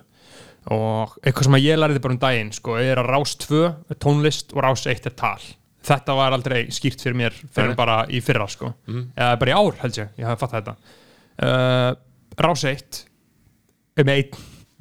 [0.71, 3.97] og eitthvað sem að ég lærði bara um daginn sko, er að Rás 2 er
[4.01, 5.41] tónlist og Rás 1 er tal
[5.81, 7.75] þetta var aldrei skýrt fyrir mér fyrir Nei.
[7.79, 9.11] bara í fyrra sko Mhm.
[9.17, 10.75] eða bara í ár held ég, ég hafði fattað þetta
[11.41, 11.95] uh,
[12.37, 13.05] Rás 1
[13.97, 14.31] er með einn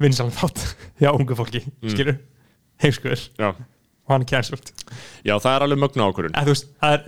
[0.01, 1.89] vinsalan þátt hjá ungu fólki, Mm.
[1.89, 2.17] skilur
[2.81, 3.55] heimskuður já.
[4.13, 4.71] Hann cancelled
[5.25, 6.05] já, það er alveg mögnu
[6.93, 7.03] er,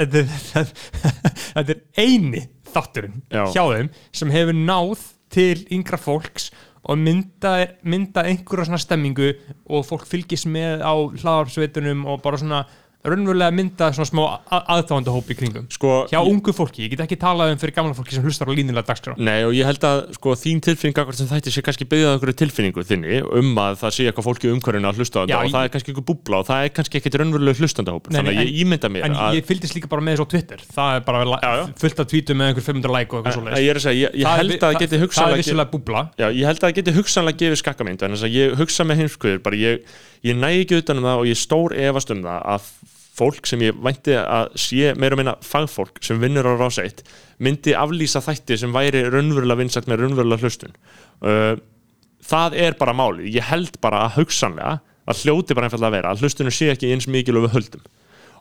[0.53, 3.45] þetta, er, eini þátturinn Já.
[3.53, 6.51] hjá þeim sem hefur náð til yngra fólks
[6.83, 7.53] og mynda,
[7.87, 9.29] mynda einhverja svona stemmingu
[9.71, 12.63] og fólk fylgist með á hlaðarsveitunum og bara svona
[13.03, 14.21] raunverulega mynda svona smá
[14.71, 15.65] aðtáðandi hópi í kringum.
[15.73, 18.53] Sko, hjá ungu fólki, ég get ekki talað um fyrir gamla fólki sem hlustar á
[18.55, 19.13] línilega dagskrá.
[19.19, 22.37] Nei og ég held að sko, þín tilfinning akkur sem þætti sé kannski byggðað einhverju
[22.43, 25.55] tilfinningu þinni um að það sé eitthvað fólki umhverjum að hlusta á þetta og ég-
[25.57, 28.09] það er kannski einhver búbla og það er kannski ekkit raunveruleg hlustandahópur.
[28.13, 30.31] Nei, þannig að ég ímynda mér en að, ég fylgdist líka bara með þessu á
[30.33, 30.59] Twitter.
[30.73, 31.63] Það er bara Já, já.
[31.83, 33.43] fullt af tweetum með einhver 500 like og eitthvað að, svo
[38.31, 39.83] ég ég, hugsa með heimskuður bara ég,
[40.23, 42.67] ég næ ekki utan um það og ég stór efast um það að
[43.13, 47.03] fólk sem ég vænti að sé meira og minna fagfólk sem vinnur á rás 1
[47.45, 50.73] myndi aflýsa þætti sem væri raunverulega vinsætt með raunverulega hlustun.
[51.21, 51.55] Uh,
[52.23, 56.13] það er bara máli ég held bara að hugsanlega að hljóti bara einfallega að vera
[56.15, 57.83] að hlustunum sé ekki eins mikil og við höldum.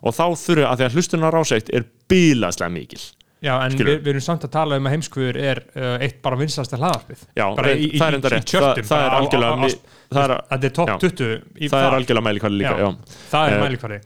[0.03, 3.01] Og þá þurfu að því að hlustunum á rás 1 er bílaslega mikil.
[3.43, 6.37] Já, en við, við erum samt að tala um að heimskvöður er uh, eitt bara
[6.39, 8.45] vinsalasta hlaðarpið Já, bara það er enda rétt.
[8.47, 9.67] tjörtum, Það- það er algjörlega
[10.13, 10.95] það er- Þetta er topp já.
[11.03, 12.87] 20 í það er algjörlega mælikvæli líka, Já.
[12.87, 13.97] já, Það er Eh, mælikvari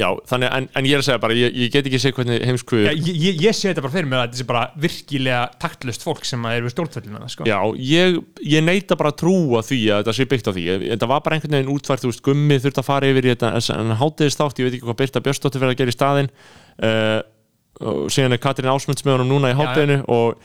[0.00, 2.44] Já, þannig, en, en ég er að segja bara, ég, ég get ekki sé hvernig
[2.48, 5.40] heimskvöður Já, ég, ég, ég sé þetta bara fyrir mér að þetta sé bara virkilega
[5.60, 7.48] taktlust fólk sem er við stjórnfællina sko.
[7.48, 7.58] Já,
[7.90, 8.16] ég,
[8.54, 10.64] ég neita bara að trúa því að þetta sé byggt á því.
[10.86, 13.52] Þetta var bara einhvern veginn útfært, þú veist, gummi þurft að fara yfir í þetta
[13.76, 16.32] en hátiðist þátt, ég veit ekki hvað Birta Björnsdóttir verið að gera í staðinn.
[16.80, 17.20] Uh,
[17.80, 20.40] og síðan er Katrín Ásmunds með honum núna í hátiðinu og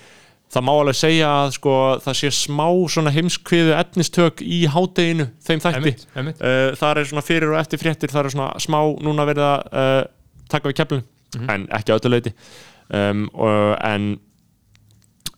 [0.54, 1.74] það má alveg segja að sko,
[2.06, 2.68] það sé smá
[3.16, 6.42] heimskviðu efnistök í hátiðinu, þeim þætti Einmitt, einmitt.
[6.42, 9.66] uh, það er svona fyrir og eftir fréttir það er svona smá núna verið að
[9.74, 10.02] uh,
[10.50, 11.04] taka við keflun,
[11.36, 11.50] Mhm.
[11.52, 12.32] en ekki á öllu leiti
[12.94, 13.26] um,
[13.84, 14.20] en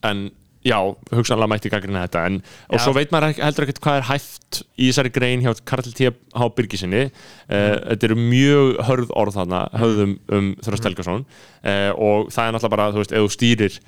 [0.06, 0.30] en
[0.68, 0.76] já,
[1.14, 2.36] hugsanlega mætti gaggrina þetta en,
[2.68, 2.82] og Já.
[2.84, 6.48] svo veit maður heldur ekkert hvað er hæft í þessari grein hjá Karl T.H.
[6.54, 12.44] Birgisinni uh, þetta eru mjög hörð orð þarna höfðum um Þröst Helgason uh, og það
[12.50, 13.80] er náttúrulega bara, þú veist, ef þú stýrir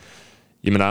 [0.60, 0.88] ég meina,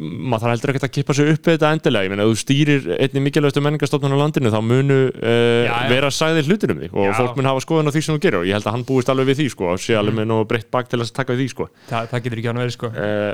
[0.00, 2.88] maður þarf heldur ekkert að kippa sig upp við þetta endilega, ég meina, þú stýrir
[2.96, 5.90] einni mikilvægastu menningastofnun á landinu, þá munu uh, Já, já.
[5.92, 7.12] vera sagðir hlutir um þig og Já.
[7.20, 9.12] fólk mun hafa skoðun á því sem þú gerir og ég held að hann búist
[9.14, 11.44] alveg við því, sko, og sé alveg með nú breytt bak til að taka við
[11.44, 12.90] því, sko það, það getur ekki hann verið sko.
[12.98, 13.32] uh,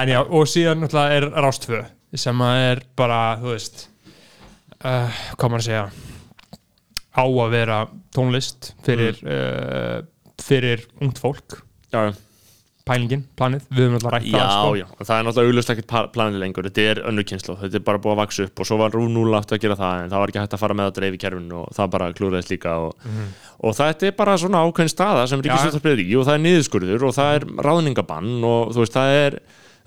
[0.00, 1.80] En já, og síðan náttúrulega er Rástfö
[2.18, 3.84] sem að er bara, þú veist
[4.82, 5.84] uh, hvað maður að segja
[7.10, 7.78] á að vera
[8.14, 10.00] tónlist fyrir uh,
[10.42, 11.58] fyrir ungt fólk
[11.94, 12.12] já, já
[12.88, 14.70] pælingin, planið, við höfum náttúrulega rætt Já, það sko.
[14.80, 17.84] já, og það er náttúrulega auðvitað ekkert planið lengur, þetta er önnur kynslu þetta er
[17.86, 20.10] bara búið að vaksa upp og svo var Rúf 0 aftur að gera það en
[20.14, 22.76] það var ekki hægt að fara með að dreifi kerfinu og það bara klúraðist líka
[22.86, 23.06] og,
[23.60, 27.06] og þetta er bara svona ákveðin staða sem ríkisvöldar breyður í og það er niðurskurður
[27.10, 29.38] og það er ráðningabann og þú veist, það er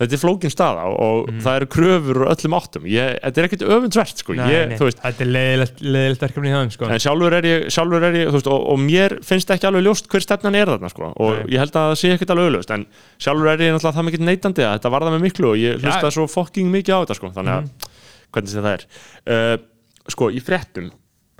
[0.01, 3.65] þetta er flókin staða og það eru kröfur úr öllum áttum, ég, þetta er ekkert
[3.75, 6.89] öfundsvert sko, þetta er leiðilegt verkefni í það sko.
[6.89, 10.09] en sjálfur er ég, sjálfur er ég veist, og, og mér finnst ekki alveg ljóst
[10.11, 11.11] hver stefnan er þarna sko.
[11.13, 11.53] og Nei.
[11.55, 12.87] ég held að það sé ekkert alveg auðlust en
[13.21, 16.13] sjálfur er ég náttúrulega það mikið neitandi að þetta varða með miklu og ég hlusta
[16.17, 17.33] svo fucking mikið á þetta sko.
[17.37, 17.91] þannig að
[18.33, 18.85] hvernig sem það er.
[19.29, 19.55] Uh,
[20.09, 20.89] sko í fréttum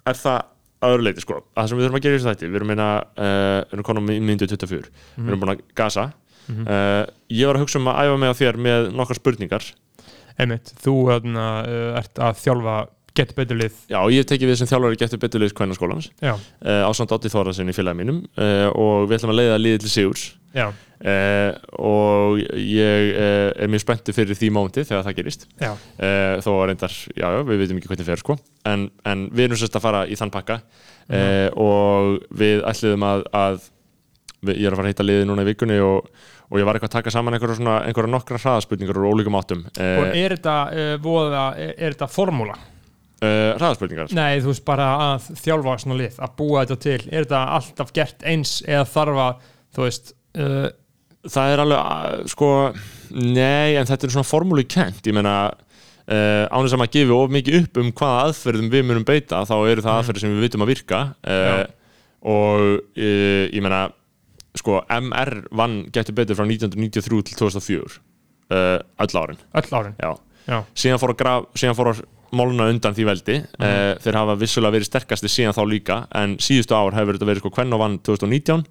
[0.04, 0.42] er það
[0.84, 1.40] að öðru leiti sko.
[1.56, 3.88] Það sem við þurfum að gera í þessu þætti við erum meina uh, við erum
[3.88, 6.10] konum í myndu 24 við erum búin að gasa
[6.52, 7.04] uh,
[7.34, 9.70] ég var að hugsa um að æfa mig á þér með nokkar spurningar.
[10.34, 12.78] Einmitt, þú þarna, uh, ert að þjálfa
[13.14, 13.76] getur betur lið.
[13.92, 17.70] Já, ég tekið við sem þjálfari getur betur liðs kvennaskólans já, uh, ásand Otti Þórarsin
[17.70, 20.24] í félagi mínum uh, og við ætlum að leiða liðið til Sigurs.
[20.54, 21.52] Já, uh,
[21.82, 25.46] og ég uh, er mjög spenntu fyrir því mómenti þegar það gerist.
[25.62, 28.38] Uh, þó reyndar, já, við veitum ekki hvernig fer sko,
[28.70, 30.60] en, en við erum sérst að fara í þann pakka.
[31.06, 33.58] Uh, og við ætliðum að, að
[34.42, 36.10] við, ég er að fara að hitta liðið núna í vikunni og,
[36.54, 39.64] og ég var eitthvað að taka saman einhverja, svona, einhverja nokkra hraðaspurningar úr ólíkum áttum.
[39.74, 42.60] Og uh, er þetta uh, voða, er, er þetta formúla?
[43.24, 44.14] uh, hraðaspurningar.
[44.16, 47.00] Nei, þú veist bara að þjálfa svona lið, að búa þetta til.
[47.10, 50.70] Er þetta alltaf gert eins eða þarf að, þú veist uh,
[51.34, 52.50] það er alveg, sko
[53.14, 55.38] nei, en þetta er svona formúli kent ég meina
[56.04, 59.54] Uh, án þess að gefi of mikið upp um hvaða aðferðum við munum beita þá
[59.72, 60.98] eru það aðferðir sem við vitum að virka.
[61.24, 61.62] Uh,
[62.28, 62.64] og
[63.00, 63.86] uh, ég meina
[64.60, 67.82] sko MR vann getur betur frá 1993 til 2004
[68.54, 69.40] uh, öll árin.
[69.58, 69.96] Öll árin?
[70.00, 70.12] Já.
[70.44, 72.02] Já, síðan fór að, graf, síðan fór að
[72.36, 76.76] máluna undan því veldi uh, þeir hafa vissulega verið sterkasti síðan þá líka en síðustu
[76.76, 78.66] ár hefur þetta verið sko Kvenn og vann 2019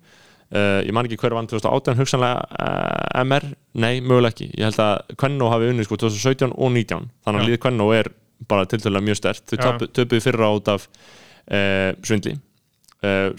[0.53, 3.47] Uh, ég man ekki hver vann 2018 hugsanlega uh, MR,
[3.81, 4.51] nei, mögulega ekki.
[4.61, 7.47] Ég held að Kvenno hafi unnið sko 2017 og 19 þannig að Já.
[7.49, 8.11] liðið Kvenno er
[8.51, 9.63] bara tiltölulega mjög stert þau Já.
[9.65, 12.35] töpu- töpuðu fyrra út af uh, svindli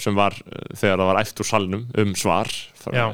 [0.01, 2.49] sem var uh, þegar það var æft úr salnum um svar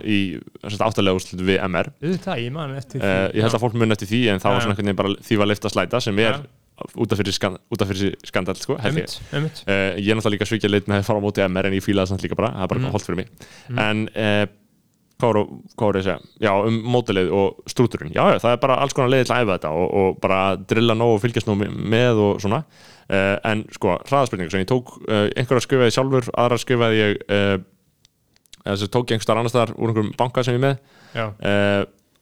[0.02, 0.20] í
[0.66, 4.10] áttalega úrslitu við MR auðvitað, ég man eftir uh, ég held að fólk muni eftir
[4.10, 4.56] því en það Já.
[4.56, 6.48] var svona einhvern veginn bara því var leift að slæta sem er Já.
[6.96, 9.62] út af fyrir, skan, fyrir skandal sko, Einmitt, einmitt.
[9.68, 11.86] Uh, ég er náttúrulega líka svikja lit með að fara á móti MR en ég
[11.86, 12.94] fíla það samt líka bara, það er bara mm.
[12.96, 13.50] holdt fyrir mig.
[13.86, 14.44] En uh,
[15.20, 18.96] hvað voru ég að segja, já um mótileið og strúturinn, já, það er bara alls
[18.96, 20.40] konar leiði til að æfa þetta og, og bara
[20.72, 22.62] drilla nóg og fylgjast nóg með og svona
[23.10, 27.22] en sko, hraðaspurningu sem ég tók uh, einhverja skrifaði sjálfur, aðra skrifaði ég
[28.69, 30.76] þess að tók ég einhverstaðar annar staðar úr einhverjum banka sem ég með.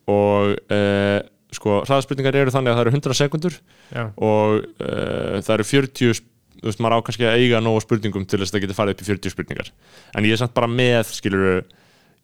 [0.07, 0.53] Og
[1.57, 3.55] sko, hraðaspurningar eru þannig að það eru 100 sekundur
[3.91, 4.63] já, og
[5.43, 8.49] það eru 40 sp- þú veist, maður á kannski að eiga nógu spurningum til þess
[8.49, 9.67] að það geti farið upp í 40 spurningar.
[10.17, 11.59] En ég er samt bara með, skilur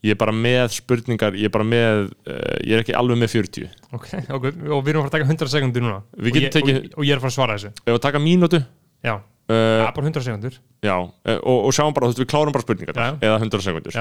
[0.03, 3.33] ég er bara með spurningar ég er bara með, uh, ég er ekki alveg með
[3.37, 5.99] 40 ok, ok og við erum að fara að taka 100 sekundur núna.
[6.17, 7.71] Við Og getum ég- tekið- og, og ég er að fara að svara þessu.
[7.87, 8.59] Ef að taka mínútu.
[9.03, 12.29] Já, uh, ja, bara 100 sekundur já, uh, og, og sjáum bara, þú veist, við
[12.33, 13.07] klárum bara spurningar Já.
[13.23, 13.97] eða 100 sekundur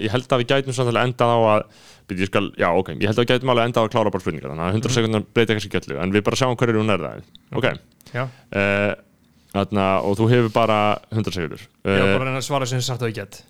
[0.00, 1.62] ég held að við gætum samt alveg endað á að
[2.06, 4.12] byrju, ég skal, já, ok, ég held að við gætum alveg endað á að klára
[4.14, 4.94] bara spurningar þannig að 100 Mhm.
[4.96, 7.22] sekundar breyta kannski öllu en við bara sjáum hverju hún er það.
[7.56, 7.66] Ok,
[8.14, 8.24] já.
[9.56, 10.78] Þarna, og þú hefur bara
[11.14, 13.42] 100 sekundur Ég var bara að að svara sem sagt að ég get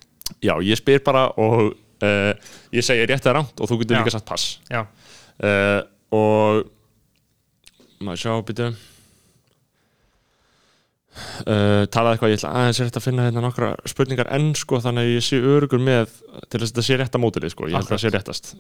[0.45, 2.33] Já, ég spyr bara og uh,
[2.75, 4.59] ég segi rétt eða rangt og þú getur líka sagt pass.
[4.73, 4.85] Já,
[5.45, 5.81] uh,
[6.17, 6.67] og
[8.05, 8.69] maður sjá, byrju
[11.47, 14.81] uh, talaði eitthvað, ég ætla aðeins er þetta að finna hérna nokkra spurningar enn sko
[14.85, 16.13] þannig að ég sé örugur með
[16.51, 18.51] til þess að þetta sé rétt að mótið sko, ég held að það sé réttast.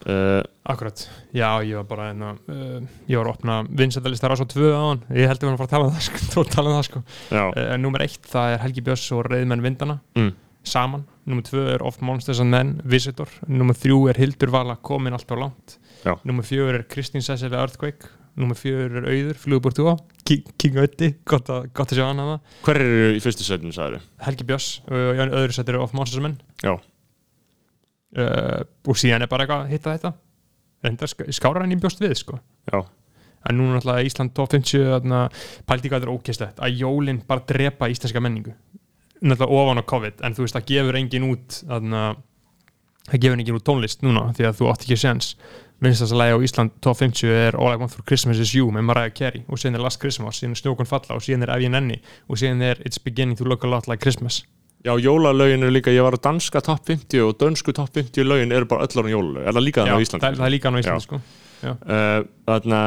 [0.72, 1.04] Akkurat.
[1.36, 2.78] Já, ég var bara hérna uh,
[3.10, 5.58] Ég var að opna vinsættalistar á svo tvö á hann Ég held að við varum
[5.58, 7.04] að fara að tala um það sko, tala um það sko.
[7.34, 10.32] Uh, Númer eitt, það er Helgi Björns og Reyðmenn Vindana mm,
[10.66, 13.30] saman Númer tvö er Oft Monsters and Men, Visitor.
[13.50, 15.78] Númer þrjú er Hildur Vala, komin allt á langt.
[16.22, 18.12] Númer fjögur er Kristín Cecilia Earthquake.
[18.38, 22.30] Númer fjögur er Auður, Flugbúr Túa King Ötti, gott að, gott að sjá hann að
[22.32, 26.20] það hver eru í fyrstu setinu, sagður Helgi Björns og öðru settir er Off Monsters
[26.20, 26.36] and Men.
[26.60, 26.74] Já,
[28.20, 30.12] uh, og síðan er bara eitthvað að hitta þetta.
[30.84, 32.40] Reyndar sk skára hann í bjóst við sko.
[32.68, 32.82] Já,
[33.46, 35.22] en núna náttúrulega Ísland top 50 þarna,
[35.66, 38.52] pældi hvað þetta að jólin bara drepa íslenska menningu
[39.22, 41.60] náttúrulega ofan á COVID en þú veist það gefur engin út
[43.06, 45.34] það gefur engin út tónlist núna því að þú átt ekki séns.
[45.84, 48.70] Vinnstast að læga á Ísland top 50 er All I Want For Christmas Is You
[48.72, 51.52] með Mariah Carey og síðan er Last Christmas, síðan er Snjókon Falla og síðan er
[51.52, 51.98] Ef ég nenni
[52.32, 54.38] og síðan er It's Beginning to Look A Lot Like Christmas.
[54.86, 58.52] Já, jólalögin eru líka ég var á danska top 50 og dönsku top 50 lögin
[58.56, 60.26] eru bara öll árum jólalög, er það líka Já, þannig á Íslandi?
[60.30, 61.06] er- það er líka hann á Íslandi Já.
[61.06, 61.20] sko.
[61.66, 62.80] Uh, þarna,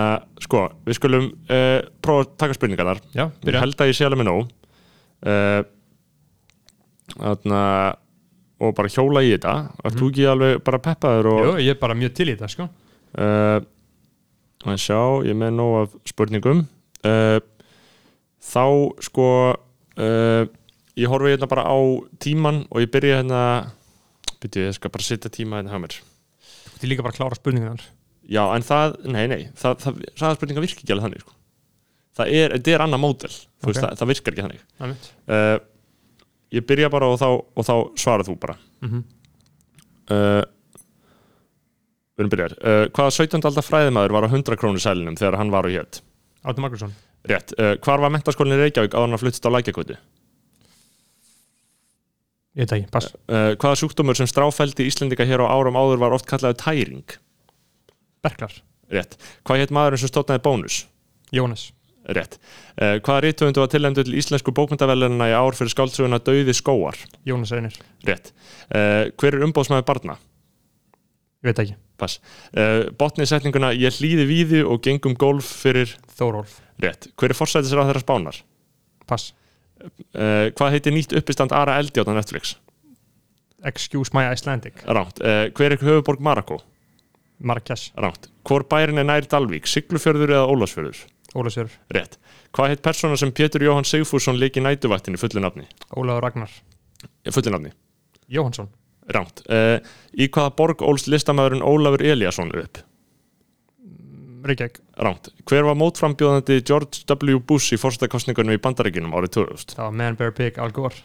[0.45, 3.01] sko, við skulum uh, prófa að taka spurningarnar.
[3.13, 4.51] Já, ég byrja held að ég sé alveg með nóg.
[5.25, 5.61] Uh,
[7.15, 7.61] þarna,
[8.59, 9.53] og bara hjóla í þetta
[9.87, 12.51] Ert þú ekki alveg bara peppaður og Jú, ég er bara mjög til í þetta
[12.53, 13.59] sko uh,
[14.67, 16.65] að sjá, ég er með nóg af spurningum
[17.07, 17.39] uh,
[18.43, 18.65] þá
[19.05, 20.43] sko uh,
[20.99, 21.77] ég horfi hérna bara á
[22.19, 23.43] tíman og ég byrja hérna
[24.43, 26.01] byrju, ég skal bara setja tíma hérna hjá mér
[26.69, 27.87] Þetta er líka bara að klára spurningunar
[28.29, 31.31] Já, en það, nei, nei, það, það, hraðaspurningar virkar ekki alveg þannig, sko.
[32.19, 33.81] Það er, þetta er annað módel, þú veist, Ok.
[33.81, 34.59] það, það virkar ekki þannig.
[34.85, 35.07] Einmitt.
[35.25, 35.55] Uh,
[36.55, 38.55] ég byrja bara og þá, og þá svarað þú bara.
[38.85, 39.03] Mhm.
[40.09, 40.41] Uh,
[42.17, 42.55] við erum byrjar.
[42.59, 43.45] Uh, hvaða 17.
[43.45, 46.01] aldar fræðimaður var á 100 krónu sælinum þegar hann var á hétt?
[46.41, 46.95] Átni Magnússon
[47.29, 47.53] Rétt.
[47.59, 49.99] Uh, hvar var mentaskólinni Reykjavík áður en að fluttist á lækjakvötu?
[52.57, 56.57] Ég ekki, pass hvaða sjúkdómur sem stráfældi Íslendinga hér á árum áður var oft kallaði
[56.59, 57.13] tæring?
[58.25, 58.55] Berklar
[58.89, 60.79] rétt Hvað hétt maðurinn sem stóðnaði bónus?
[61.31, 61.69] Jónas
[62.15, 66.97] Rétt uh, Hvaða rítvöndu var tilendu til íslensku bókmyndavelunina í ár fyrir skáldsöguna Dauði skóar?
[67.27, 68.33] Jónas Einir Rétt
[68.73, 70.19] uh, Hver er umbóðsmaður barna?
[71.43, 72.21] Ég veit ekki Pass
[72.55, 77.91] uh, Botnið setninguna Ég hlýði víði og gengum golf fyrir Þórólf Rétt Hver er forsætisráð
[77.91, 78.41] þeirra spánar?
[79.09, 79.33] Pass
[79.79, 82.57] Uh, hvað heitir nýtt uppistand Ara Eldi á Netflix?
[83.63, 85.21] Excuse my Icelandic Ránt.
[85.23, 86.59] Uh, hver er höfuborg Marako?
[87.39, 88.27] Marrakesh Ránt.
[88.47, 89.67] Hvor bærin er nær Dalvík?
[89.69, 91.05] Siglufjörður eða Ólafsfjörður?
[91.37, 92.17] Ólasjör Rétt.
[92.55, 95.67] Hvað heit persóna sem Pétur Jóhann Sigfússon leiki nætuvaktinni fullu nafni?
[95.93, 96.51] Ólafur Ragnar
[97.23, 97.71] Eh, Fullu nafni.
[98.27, 98.69] Jóhansson
[99.09, 99.41] Ránt.
[99.49, 99.79] Uh,
[100.13, 102.81] í hvaða borg ólst listamæðurinn Ólafur Eliasson upp?
[104.45, 105.29] Reykjavík Ránt.
[105.49, 107.39] Hver var mótframbjóðandi George W.
[107.39, 109.75] Bush í fórstakostningunum í Bandaríkinum árið 2000?
[109.77, 110.95] Það var Man Bear Pig Al Gore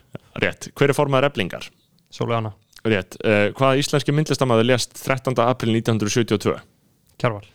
[0.43, 0.71] Rétt.
[0.75, 1.71] Hver er?
[2.15, 2.53] Sóleana
[2.85, 3.17] Rétt.
[3.25, 5.33] Uh, hvaða íslenski myndlistamæður lést 13.
[5.41, 6.59] april 1972?
[7.21, 7.47] Kjarval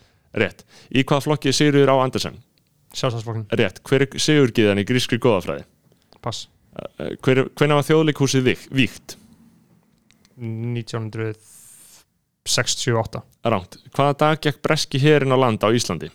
[0.42, 0.64] Rétt.
[0.90, 2.36] Í hvaða flokki Sigurður á Andersen?
[2.98, 3.78] Sjálfstæðsflokkin Rétt.
[3.86, 5.64] Hver er Sigurgiðan í grískri góðafræði?
[6.24, 6.40] Pass
[6.80, 9.16] Uh, hver, hvenær var þjóðleikhúsið vík, víkt?
[10.40, 13.72] 1968 Ránt.
[13.92, 16.10] Hvaða dag gekk breski herin á land á Íslandi?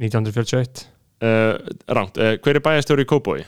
[0.00, 0.88] 1941
[1.22, 1.54] Uh,
[1.86, 2.18] ránt.
[2.18, 3.44] Hver er bæjastjóri í Kóbói?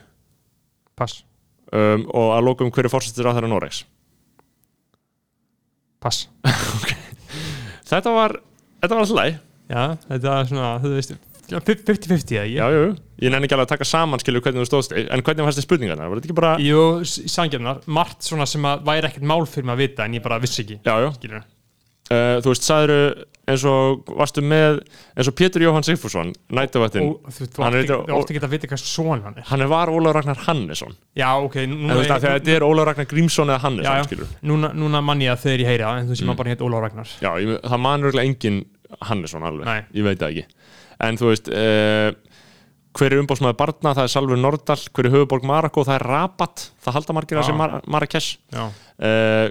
[0.94, 1.24] Pass
[1.72, 3.84] Um, og að lókum hver er fórsættir á þeirra Noregs?
[6.04, 6.26] Pass
[7.90, 8.36] Þetta var,
[8.82, 9.38] þetta var alltaf læg.
[9.70, 12.92] Já, þetta er svona, þú veist 50-50 eða Já, ég jú.
[13.24, 15.66] Ég nenni ekki alveg að taka saman skilur hvernig þú stóðst en hvernig fannst þið
[15.68, 16.08] spurningarna?
[16.10, 16.54] Var þetta ekki bara...
[16.64, 20.24] Jú, sangjarnar, margt svona sem að væri ekkert mál fyrir mig að vita en ég
[20.24, 21.10] bara vissi ekki Já, já.
[21.18, 21.44] Skilur
[22.12, 24.78] Uh, þú veist, sagður eins og varstu með,
[25.16, 29.38] eins og Pétur Jóhann Sigfússon, nætuvættin, Og þú átti ekki að vita hvað svona hann
[29.40, 30.94] er hann var Ólaf Ragnar Hannesson.
[31.16, 34.28] Já, ok, núna, veist, að þetta er Ólaf Ragnar Grímsson eða Hannesson, Já, já.
[34.48, 36.28] núna, núna mann ég að þegar ég heyri það en þú sé Mm.
[36.32, 38.60] maður bara hétt Ólaf Ragnar Já, ég, það manur eiginlega engin
[39.00, 39.80] Hannesson alveg, Nei.
[40.00, 40.44] ég veit það ekki
[41.08, 42.08] en þú veist uh,
[42.94, 46.68] hver er umbóðsmaður barna, það er Salfur Nordal hver er höfuborg Marako, það er Rabat
[46.84, 47.46] það halda margir að Já.
[47.48, 49.48] sem Mar Marrakesh uh,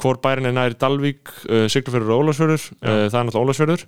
[0.00, 3.84] hvor bærin er nær Dalvík, uh, Siglufjörður og Ólafsfjörður uh, það er náttúrulega Ólafsfjörður.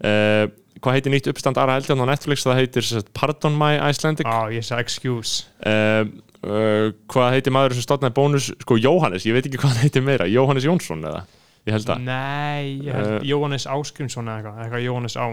[0.00, 0.44] Uh,
[0.80, 4.24] hvað heitir nýtt uppstand Ara Eldjarn á Netflix, það heitir Pardon My Icelandic.
[4.28, 5.42] Á, ég sagði excuse.
[5.60, 6.06] Uh,
[6.46, 10.28] uh, hvað heitir maður sem stofnaði bónus, sko Jóhannes, ég veit ekki hvað heitir meira,
[10.30, 11.24] Jóhannes Jónsson eða,
[11.68, 12.06] ég held að.
[12.06, 13.28] Nei, ég held Eh.
[13.28, 15.26] Jóhannes Áskrimsson eða eitthvað, eitthvað Jóhannes Á.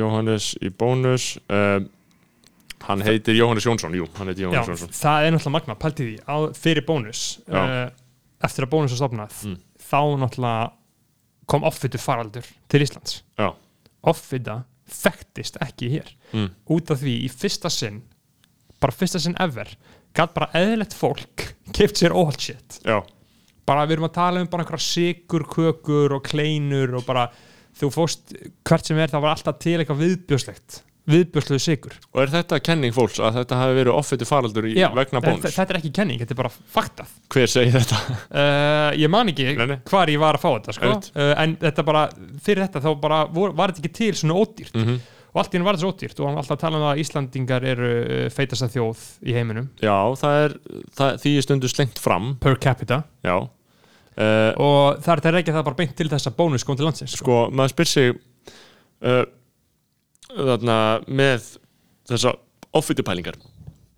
[0.00, 1.78] Jóhannes í bónus uh,
[2.88, 4.96] hann heitir Jóhannes Jónsson jú, hann heitir Já, Jóhannes Jónsson.
[4.96, 7.22] það er náttúrulega magna, pælti því á, fyrir bónus.
[7.46, 7.62] Já.
[8.44, 9.56] Eftir að bónus var stopnað Mm.
[9.80, 10.72] þá náttúrulega
[11.46, 13.22] kom offitu faraldur til Íslands.
[13.38, 13.52] Já,
[14.04, 16.10] offita þekktist ekki hér.
[16.32, 16.50] Mm.
[16.70, 18.02] út af því í fyrsta sinn
[18.80, 19.68] bara fyrsta sinn ever
[20.14, 22.80] gæt bara eðlilegt fólk keift sér all shit.
[22.84, 23.00] Já,
[23.66, 27.28] bara við erum að tala um bara einhverja sigur kökur og kleinur og bara
[27.76, 28.32] þú fórst
[28.64, 32.94] hvert sem er það var alltaf til eitthvað viðbjöslegt viðbjörsluðu sigur og er þetta kenning
[32.96, 36.22] fólks að þetta hafi verið offittu faraldur í, vegna þetta, bónus þetta er ekki kenning,
[36.22, 38.00] þetta er bara faktað hver segir þetta?
[38.26, 39.76] uh, ég man ekki Nei, nei.
[39.86, 40.88] hvar ég var að fá þetta sko.
[40.90, 41.10] Einmitt.
[41.14, 42.06] uh, en þetta bara,
[42.46, 44.96] fyrir þetta þá bara vor, var þetta ekki til svona ódýrt Mm
[45.36, 46.82] og allt í henni var þetta svo ódýrt og hann var alltaf að tala um
[46.86, 50.54] það að Íslandingar eru uh, feitasta þjóð í heiminum já, það er
[50.96, 55.56] það, því er stundu slengt fram per capita já uh, og það er þetta reykja
[55.58, 57.20] það bara beint til þess að bónus kom til landsins sko.
[57.20, 59.22] sko, maður spyr sig uh,
[60.32, 61.50] þarna með
[62.10, 62.32] þessa
[62.76, 63.38] offittu pælingar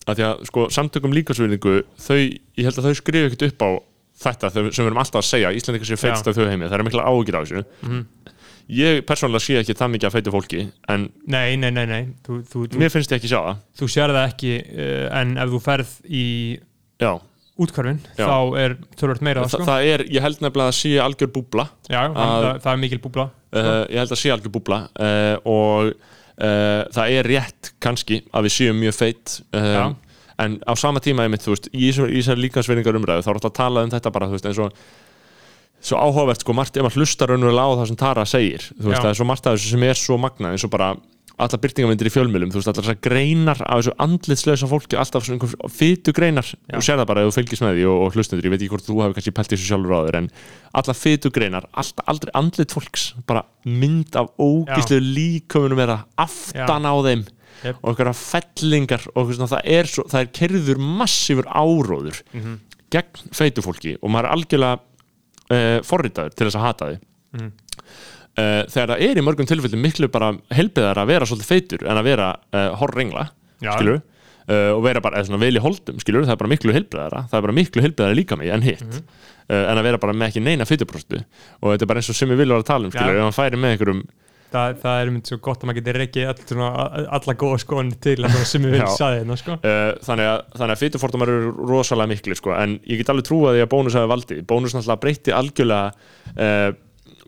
[0.09, 3.71] að því að sko samtökum líkasverðingu þau, ég held að þau skrifu ekkert upp á
[4.19, 5.51] þetta sem við erum alltaf að segja.
[5.55, 7.64] Íslandingar séu feitst af þau heimi, það er mikla ágjur á þessu.
[7.85, 8.01] Mhm.
[8.69, 10.59] ég persónulega sé ekki það mikið að feitu fólki
[10.93, 12.03] en nei, nei, nei, nei.
[12.27, 13.62] Þú, þú, mér finnst ég ekki sjá það.
[13.81, 16.25] þú sér það ekki uh, en ef þú ferð í
[17.01, 17.12] já,
[17.57, 18.27] útkvarfin Já.
[18.29, 19.64] þá er tölvöld meira Þa, sko.
[19.71, 23.01] það er, ég held nefnilega að sé algjör búbla Já, að- það, það er mikil
[23.07, 23.27] búbla.
[23.49, 25.93] Uh, ég held að sé algjör búbla uh, og
[26.38, 29.96] það er rétt kannski að við séum mjög feitt um,
[30.38, 33.38] en á sama tíma einmitt, þú veist, í þessar- í þessar líkansverðingar umræðu þá er
[33.40, 34.72] alltaf að tala um þetta bara, þú veist, eins og
[35.88, 38.98] svo áhugavert, sko, margt ef maður hlustar raunverulega á það sem Tara segir, þú veist,
[38.98, 39.03] Já.
[39.03, 40.88] það er svo margt af þessu sem er svo magnað, eins og bara
[41.38, 45.38] allar byrtingamindir í fjölmjölum, þú veist, allar þessar greinar af þessu andlitslösa fólki, alltaf svona
[45.38, 48.48] einhver fytu greinar, þú sér það bara ef þú fylgist með því og, og hlustundur,
[48.48, 50.29] ég veit ekki hvort þú hefur kannski pælt þessu sjálfur á þér, en
[50.83, 56.95] allar fytu greinar alltaf aldrei andlit fólks bara mynd af ógíslu líköfunum er aftan á
[57.07, 57.26] þeim
[57.64, 57.78] Jep.
[57.82, 62.59] og einhverja fellingar og svona, það er, svo, er kerður massífur áróður Mhm.
[62.91, 64.78] gegn feitu fólki og maður er algjörlega
[65.51, 66.99] uh, forritaður til þess að hata því
[67.39, 67.49] Mhm.
[68.39, 72.01] Uh, þegar það er í mörgum tilfellum miklu bara helbiðar að vera svolítið feitur en
[72.01, 73.26] að vera uh, horrengla
[73.59, 73.72] Já.
[73.72, 77.41] skilur uh, og vera bara vel í holdum skilur það er bara miklu helbiðara það
[77.41, 78.86] er bara miklu helbiðara líka mig en hitt.
[78.86, 79.11] Mhm.
[79.51, 82.18] uh, en að vera bara með ekki neina feituprostu og þetta er bara eins og
[82.18, 84.09] sem við viljum að tala um skilur ef hann færi með einhverjum
[84.53, 88.16] það, það er mynd svo gott að maður getur reikið all, alla góða skoðan til
[88.22, 89.57] að það sem við viljum saði hérna sko.
[89.61, 93.64] Uh, þannig að, að fytufordumar eru rosalega miklu sko, en ég get alveg trúa því
[93.64, 95.91] að bónus hafi valdi bónus náttúrulega breytti algjörlega
[96.32, 96.68] uh,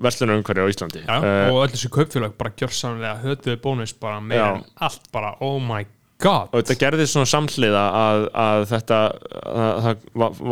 [0.02, 1.02] verslunarumhverju á Íslandi.
[1.06, 4.64] Já, uh, og öll þessu kaupfélag bara gjörsamlega hötuðu bónus bara meira Já.
[4.88, 5.84] allt bara, oh my
[6.20, 6.48] god.
[6.52, 8.98] Og þetta gerðist svona samhliða að, að þetta
[9.40, 10.02] að,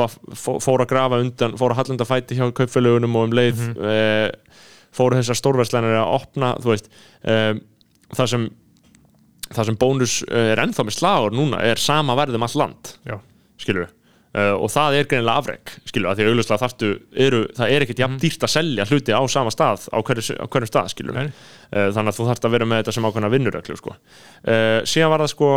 [0.01, 3.61] var, fó- fór að grafa undan fór að hallunda fæti hjá kaupfélagunum og um leið
[3.67, 4.39] mm Mhm.
[4.99, 6.87] fóru þessar stórverslænir að opna þú veist
[7.29, 7.59] um,
[8.17, 8.47] það sem
[9.53, 12.91] það sem bónus eh, er ennþá með slagur núna er sama verð um all land.
[13.61, 13.93] Skilur við
[14.39, 16.89] Uh, og það er greinilega afrek skilur að því auðvitað þarftu
[17.25, 20.47] eru, það er ekkert jafn dýrt að selja hluti á sama stað á hverju, á
[20.53, 21.31] hverju stað skilur uh,
[21.73, 23.95] þannig að þú þarft að vera með þetta sem ákveðna vinnuröklu sko.
[23.97, 25.49] uh, síðan var það sko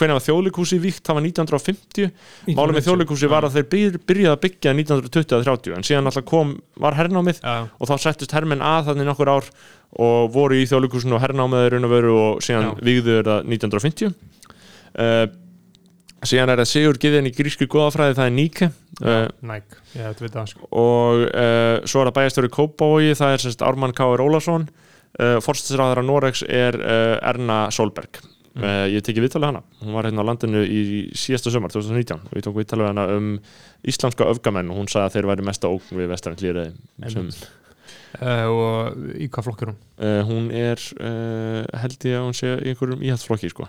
[0.00, 4.34] hvernig var þjóðleikúsi víkt, það var 1950 málið með þjóðleikúsi var að þeir byr, byrjaði
[4.34, 8.90] að byggja 1920-30 en síðan alltaf kom, var hernámið Já, og þá settust hermenn að
[8.90, 9.50] þannig nokkur ár
[10.02, 12.76] og voru í þjóðleikúsinu og hernámið raun og og síðan Já.
[12.90, 15.26] vígðu þeir það 1950 uh,
[16.24, 20.22] síðan er það Sigur Giðin í grísku góðafræði það er Nike uh, Nike, ég hef
[20.22, 20.68] þetta sko.
[20.70, 24.24] og uh, svo er það bæjastöru Kópavogi, það er semst Ármann K.R.
[24.24, 24.64] Ólason
[25.20, 28.22] uh, forstisráðara Noregs er uh, Erna Solberg
[28.56, 28.64] Mm.
[28.88, 30.78] ég teki viðtalið hana, hún var hérna á landinu í
[31.12, 33.26] síðasta sömar, 2019 og ég tók viðtalið hana um
[33.84, 36.40] íslenska öfgamenn og hún sagði að þeir væri mesta ógn við vestarinn
[38.16, 39.78] uh, og í hvað flokkur hún?
[40.00, 40.80] uh, hún er
[41.82, 43.68] held ég að hún sé í einhverjum íhaldsflokki sko.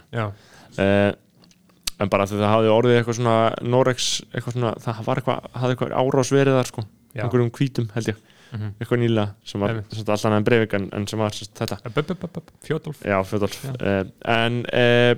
[1.97, 3.35] En bara því það hafði orðið eitthvað svona
[3.73, 6.83] Noregs, eitthvað svona, það var eitthvað hafði eitthvað árás verið þar sko,
[7.13, 7.21] já.
[7.23, 8.19] einhverjum hvítum held ég.
[8.47, 8.69] Mhm.
[8.79, 11.79] eitthvað nýlega sem var alltaf en Breivik en, en sem var þetta.
[13.03, 13.17] Já.
[13.81, 15.17] uh, en uh,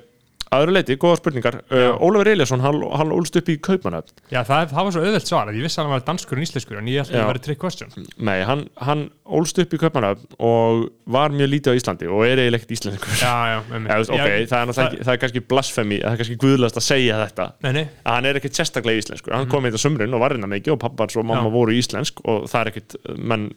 [0.51, 1.55] aðra leiti, góða spurningar.
[1.69, 1.89] Uh, Já.
[2.01, 5.51] Ólafur Eliasson, hann, hann ólst upp í Kaupmannöfn Já, það, það var svo auðvelt svar
[5.53, 7.27] ég vissi að hann var danskur en íslenskur en ég held að Já.
[7.29, 7.91] væri trick question.
[8.17, 12.41] Nei, hann, hann ólst upp í Kaupmannöfn og var mjög lítið á Íslandi og er
[12.41, 13.13] eiginlega ekkert íslenskur.
[13.21, 16.39] Já, já, Já, veist, ok, það er, ekki, það er kannski blasfemi, það er kannski
[16.41, 17.49] guðlast að segja þetta.
[17.67, 19.37] Nei, nei, að hann er ekkert sérstaklega íslenskur.
[19.37, 21.53] Hann kom í þetta sumrin og var hérna mikið og pappans og mamma Mhm.
[21.53, 21.57] Já.
[21.59, 23.49] voru íslensk og það er ekkert menn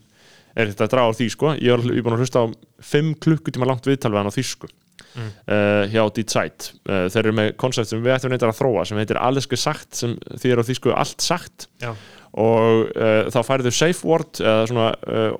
[0.52, 1.46] er þetta að draga á því sko.
[1.56, 2.46] Ég er alveg búin að hlusta á
[2.84, 4.68] 5 klukkutíma langt viðtal við hann á þýsku
[5.12, 5.30] Mm.
[5.44, 8.96] uh, hjá Deetside uh, þeir eru með koncept sem við ættum neitt að þróa sem
[8.96, 10.14] heitir alleske sagt sem
[10.48, 11.90] er á þýsku allt sagt já,
[12.32, 14.86] og uh, þá færðu safe word eða svona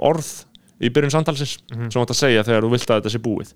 [0.04, 0.32] orð
[0.82, 1.88] í byrjun samtalsins Mhm.
[1.88, 3.52] sem þú átt að segja þegar þú vilt að þetta sé búið.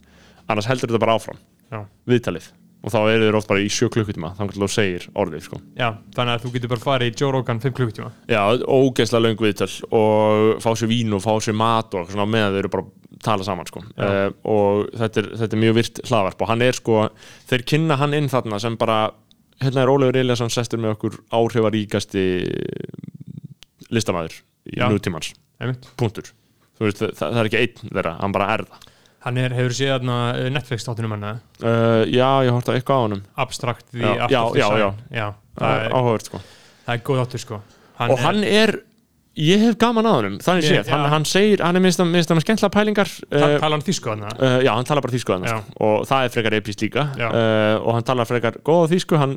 [0.48, 1.38] Annars heldur þetta bara áfram.
[1.72, 1.80] Já.
[2.06, 2.48] Viðtalið
[2.86, 5.58] og þá eru þeir oft bara í sjö klukkutíma þannig að þú segir orðið sko.
[5.74, 8.10] Já, þannig að þú getur bara farið í Joe Rogan 5 klukkutíma.
[8.30, 12.54] Já, ógeðslega löng viðtöl og fá sér vín og fá sér mat og svona meðan
[12.54, 13.82] þau eru bara að tala saman sko.
[13.98, 17.02] Uh, og þetta er, þetta er mjög virt hlaðvarp og hann er sko,
[17.50, 19.02] þeir kynna hann inn þarna sem bara,
[19.64, 22.26] hérna er Ólefur Eliasson sestur með okkur áhrifaríkasti
[23.90, 24.38] listamæður
[24.70, 25.34] í nútímans,
[25.98, 26.30] punktur.
[26.76, 28.92] Þú veist, það, það er ekki einn þeirra, hann bara er það
[29.26, 33.42] Hann er, hefur séð eh, Netflix þáttunum hann uh, Já, ég horfði á eitthvað á
[33.42, 35.26] Abstract the Já, Art já, já, já.
[35.58, 36.42] það, er, áhugavert sko.
[36.86, 37.58] það er góð þáttur sko.
[38.06, 38.72] Og hann er,
[39.40, 42.30] ég hef gaman að honum þannig séð, hann, hann segir hann er minnst að, minnst
[42.30, 44.32] að skemmtla pælingar Tal, uh, tala hann þýsku þarna?
[44.38, 45.58] Uh, já, hann talar bara þýsku þannig Já.
[45.58, 45.76] sko.
[45.88, 47.08] og það er frekar epist líka.
[47.82, 49.18] Og hann talar frekar góða þýsku.
[49.24, 49.36] Hann,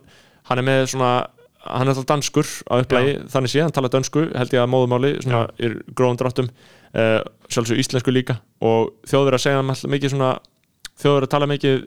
[0.51, 1.13] hann er með svona
[1.65, 5.11] hann er alltaf danskur á upplægi þannig sé, hann talar dönsku held ég að móðumáli
[5.23, 6.49] svona í gróðum dráttum.
[6.95, 7.19] Uh,
[7.51, 8.39] sjálfsög íslensku líka.
[8.65, 10.31] Og þjóður að segja mikið svona
[10.99, 11.83] þjóður að tala mikið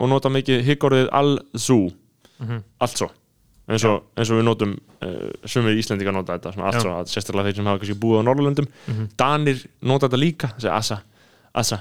[0.00, 1.80] og nota mikið higgorðið al-zu.
[2.38, 2.58] Mhm.
[2.84, 3.06] allt svo.
[3.66, 4.72] Eins og, eins og við notum
[5.02, 6.82] uh, sumir íslendingar nota þetta svona allt Já.
[6.84, 9.06] svo, að sérstaklega þeir sem hafa kannski búið á Norrlöndum Mhm.
[9.18, 10.50] Danir nota þetta líka.
[10.60, 10.98] Segja assa,
[11.54, 11.80] assa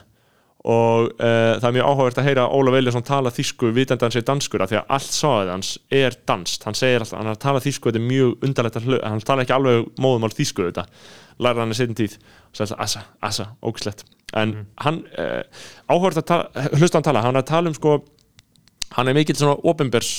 [0.66, 4.16] og uh, það er mjög áhugavert að heyra Ólaf Eliasson tala þýsku vitandi að hann
[4.16, 7.36] segir danskur af því að allt sáðið hans er danst hann segir alltaf, hann er
[7.36, 10.66] að tala þýsku þetta er mjög undarlegt að hlu, hann tala ekki alveg móðumál þýsku
[10.72, 10.88] þetta,
[11.46, 12.18] lærði hann í setjum tíð.
[12.18, 15.44] Og segir alltaf assa, assa, ógislegt en hann, uh,
[15.86, 18.00] áhugavert að tala, hlusta hann tala, hann er að tala um sko
[18.98, 20.12] hann er mikill svona opinbers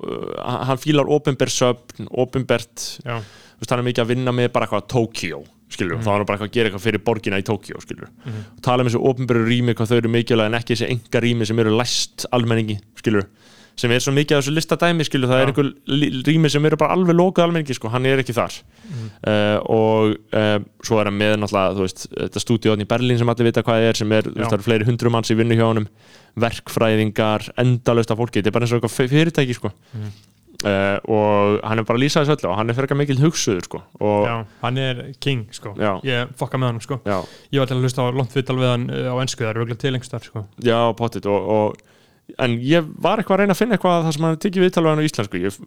[0.00, 0.32] uh,
[0.64, 1.12] hann fílar
[3.04, 6.02] þú veist, hann er mikið að vinna með bara eitthvað Tókíó, skilur, Mhm.
[6.04, 8.82] þá er hann bara eitthvað að gera eitthvað fyrir borgina í Tókíó, skilur og tala
[8.82, 11.70] um þessu opinberu rými, hvað þau eru mikilvæg en ekki þessi enga rými sem eru
[11.78, 13.26] læst almenningi, skilur,
[13.80, 15.42] sem er svo mikið af þessu listadæmi, skilur, það Já.
[15.42, 18.52] er einhver rými sem eru bara alveg lokað almenningi, sko, hann er ekki þar.
[19.24, 23.28] Uh, og uh, svo er hann með náttúrulega, þú veist, þetta stúdíóðn í Berlín sem
[23.30, 25.54] allir vita hvað er, sem er, þú veist, það eru fleiri hundrum manns í vinnu
[25.56, 25.86] hjá honum
[26.40, 29.72] verkfræðingar, endalaust af fólki, þetta er bara eins og eitthvað fyrirtæki, sko
[30.64, 33.66] uh, og hann er bara að lýsa þessu öllu og hann er fyrir mikil hugsuður,
[33.68, 34.34] sko og, já,
[34.64, 35.74] hann er king sko.
[35.80, 35.92] Já.
[36.06, 37.00] Ég fokka með hann sko.
[37.06, 37.18] Já,
[37.54, 39.62] Ég var til að hlusta á lont viðtal við hann uh, á ennsku Það er
[39.62, 40.44] auðvitað til einhvers þar sko.
[40.66, 41.80] Já, pottit og, og
[42.38, 45.02] en ég var eitthvað að reyna að finna eitthvað það sem hann tekið viðtalið hann
[45.02, 45.40] á íslensku.
[45.42, 45.58] Ég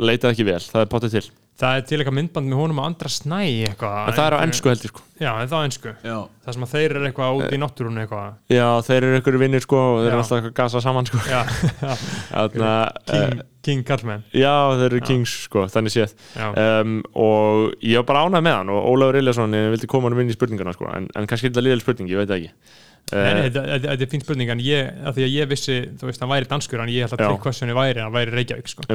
[0.00, 1.24] leitaði ekki vel, það er pottit til.
[1.60, 3.38] Það er til eitthvað myndband með honum og andra snæ
[3.68, 3.96] eitthvað.
[4.08, 5.02] En það er á ennsku heldur sko.
[5.20, 6.14] Já, en það er á ennsku Já,
[6.46, 8.30] það sem að þeir eru eitthvað út í náttúrunni eitthvað.
[8.48, 11.20] já, þeir eru einhverju vinnir sko og þeir eru alltaf eitthvað að gasa saman sko.
[11.28, 11.42] Já,
[11.84, 11.92] já,
[12.30, 12.72] Þarna,
[13.10, 15.06] King, King Kallman uh, já, þeir eru Já.
[15.10, 16.16] kings sko, þannig séð.
[16.48, 20.32] Um, og ég var bara ánægð með hann og Ólafur Iljason vildi koma hann inn
[20.32, 22.78] í spurninguna sko, en, en kannski er þetta liðal spurning, ég veit það ekki
[23.10, 26.22] Nei, uh, þetta er fín spurning en ég, að því að ég vissi, þú veist,
[26.22, 28.86] hann væri danskur en ég held að questioni væri, hann væri Reykjavík sko.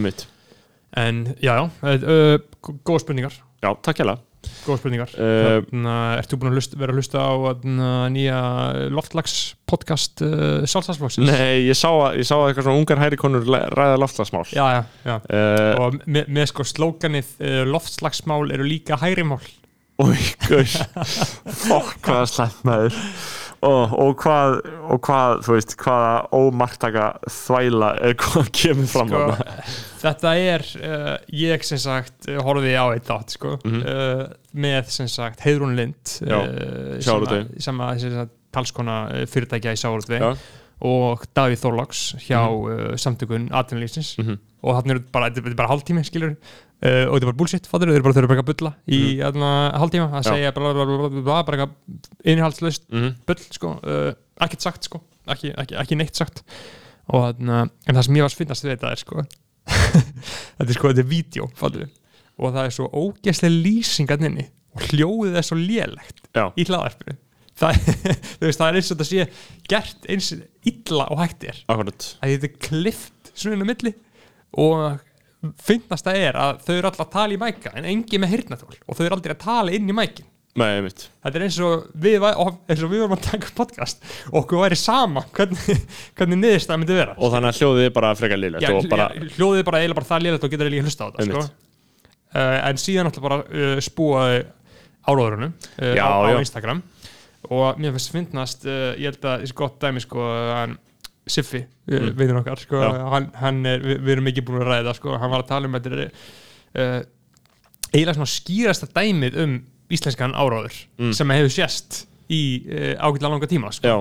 [0.95, 3.36] en já, já, uh, góða spurningar.
[3.66, 4.16] Já, takk hjá
[4.66, 5.12] góða spurningar.
[5.18, 8.39] Uh, uh, Ert þú búin að hlust, vera að hlusta á uh, nýja
[8.93, 9.36] loftlags
[9.70, 11.30] podcast uh, Sjálfstæðsflokksins?
[11.30, 13.45] Nei, ég sá, að, ég sá að eitthvað svona ungar hærikonur
[13.76, 14.45] ræða loftslagsmál.
[14.53, 15.16] Já, já, já.
[15.30, 17.36] Uh, og með, með sko slóganið
[17.72, 19.43] loftslagsmál eru líka hægrimál
[20.03, 20.74] Új, guð.
[21.56, 22.97] Fokk, hvaða slæmt maður
[23.64, 24.58] og, og hvað
[24.91, 29.64] og hvað, þú veist, hvaða ómarktaka þvæla er hvað kemur fram sko, þarna.
[30.03, 33.82] þetta er uh, ég sem sagt uh, horfði á eitt þátt sko, Mhm.
[33.86, 34.26] uh,
[34.56, 40.20] með sem sagt Heiðrún Lind Já, uh, sem að- sem að talskona fyrirtækja í Sávartvei
[40.22, 40.36] Já.
[40.86, 44.38] og Davíð Þorláks hjá uh, samtökun atvinnulífsins Mhm.
[44.66, 46.36] og þannig er bara, þetta er bara hálftími skilur
[46.84, 49.43] uh, og þetta er bara bullshit, fattur þeir eru bara bara að bulla í mm.
[49.82, 50.07] hálftíma.
[50.11, 50.30] Að Já.
[50.32, 53.11] segja bara, bara, bara, bara, bara, bara eitthvað innihaldslaust Mhm.
[53.28, 54.11] bull sko, uh,
[54.45, 55.01] ekkert sagt sko.
[55.28, 56.43] Ekki, ekki, ekki neitt sagt.
[57.09, 59.26] Og þarna, en það sem ég var finnast við þetta er sko
[60.57, 61.86] þetta er sko, þetta er vídeo fattur
[62.36, 66.49] og það er svo ógeðslega lýsingan inni og hljóðið er svo lélegt Já.
[66.57, 67.15] í hlaðarpinu
[67.59, 67.80] það,
[68.41, 69.28] það er eins og þetta sé
[69.71, 70.32] gert eins
[70.65, 71.61] illa og hægt er.
[71.71, 72.07] Akkurat.
[72.21, 73.93] Að þetta er klift svona inn á milli
[74.65, 74.99] og
[75.66, 78.72] finnast það er að þau eru alltaf að tala í mæka en engi með hirnatól
[78.74, 80.30] og þau eru aldrei að tala inn í mækin.
[80.56, 84.06] Nei, þetta er eins og við, eins og við varum að taka podcast.
[84.30, 85.82] Og okkur væri sama hvernig,
[86.16, 87.16] hvernig niðurst það myndi vera.
[87.20, 90.24] Og þannig að hljóðið er bara frekar liðlegt og bara, hljóðið bara eiginlega bara það
[90.24, 91.44] liðlega og getur líka hlusta á þetta sko.
[92.36, 94.40] Uh, en síðan alltaf bara uh, spúaði
[95.06, 96.40] áróðurunum uh, á, á.
[96.40, 96.82] Instagram.
[97.52, 100.24] Og mér finnst finnast uh, ég held að þessi gott dæmi sko
[100.56, 100.80] hann
[101.28, 101.95] Siffi, mm.
[101.97, 102.09] Mm.
[102.19, 105.32] veitur okkar sko, hann, hann er, við, við erum ekki búin að ræða sko, hann
[105.34, 106.99] var að tala um þetta er uh,
[107.95, 109.55] eiginlega svona skýrasta dæmið um
[109.95, 111.13] íslenskan áróður Mm.
[111.17, 113.88] sem hefur sést í uh, ágætlega langa tíma sko.
[113.89, 113.97] já,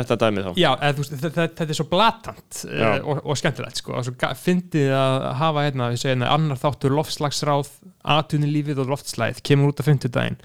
[0.00, 0.52] þetta dæmið þá.
[0.60, 4.00] Já, þú veist, þetta, þetta er svo blatant uh, og, og skemmtilegt sko.
[4.42, 7.70] fyndið að hafa hérna, við segjum annar þáttur loftslagsráð
[8.06, 10.36] atvinnulífið og loftslæð kemur út af fimmtudaginn.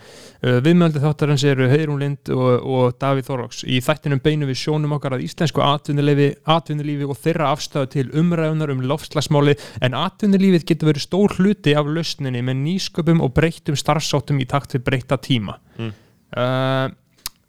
[0.42, 4.96] Uh, viðmjöldi þáttarins eru Heiðrún Lind og, og Davíð Þorróks í þættinum beinu við sjónum
[4.98, 11.06] okkar að íslensku atvinnulífi og þeirra afstöðu til umræðunar um loftslagsmáli en atvinnulífið getur verið
[11.06, 15.60] stór hluti af lausninni með nýsköpum og breyttum starfsáttum í takt við breytta tíma.
[15.78, 15.94] Mm.
[16.38, 16.88] uh,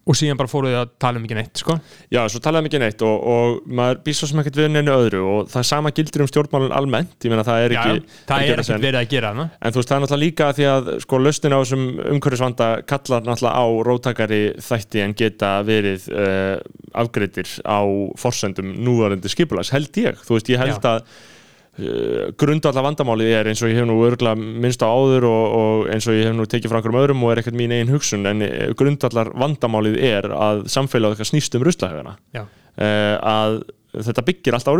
[0.03, 1.77] og síðan bara fóruð að tala um ekki neitt sko
[2.11, 5.21] Já, svo talaðum ekki neitt og, og maður býr svo sem ekkert við neinu öðru
[5.31, 8.63] og það sama gildir um stjórnmálun almennt, ég meina það er ekki já, það er
[8.67, 8.83] sen.
[8.83, 11.55] verið að gera hana En þú veist, það er náttúrulega líka því að sko lausnin
[11.55, 16.57] á þessum umhverfisvanda kallar náttúrulega á róttakari þætti en geta verið uh,
[17.03, 17.79] afgreitir á
[18.19, 20.19] forsendum núvarandi skipulags, held ég.
[20.27, 20.97] Þú veist, ég held Já.
[20.97, 21.31] að
[21.79, 25.91] uh, grundvallar vandamálið er eins og ég hef nú örgulega minnst á áður og, og
[25.93, 28.29] eins og ég hef nú tekið frá einhverjum öðrum og er ekkert mín eigin hugsun
[28.29, 32.43] en eh, grundvallar vandamálið er að samfélag okkar snýst um ruslahögana Já.
[32.45, 33.61] uh, að
[33.93, 34.73] þetta byggir allt á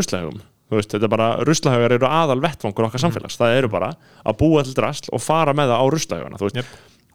[0.77, 3.91] veist, þetta er bara, ruslahögar eru aðal vettvangur okkar samfélags, það eru bara
[4.23, 6.71] að búa til drasl og fara með það á ruslahögana þú veist, Jep.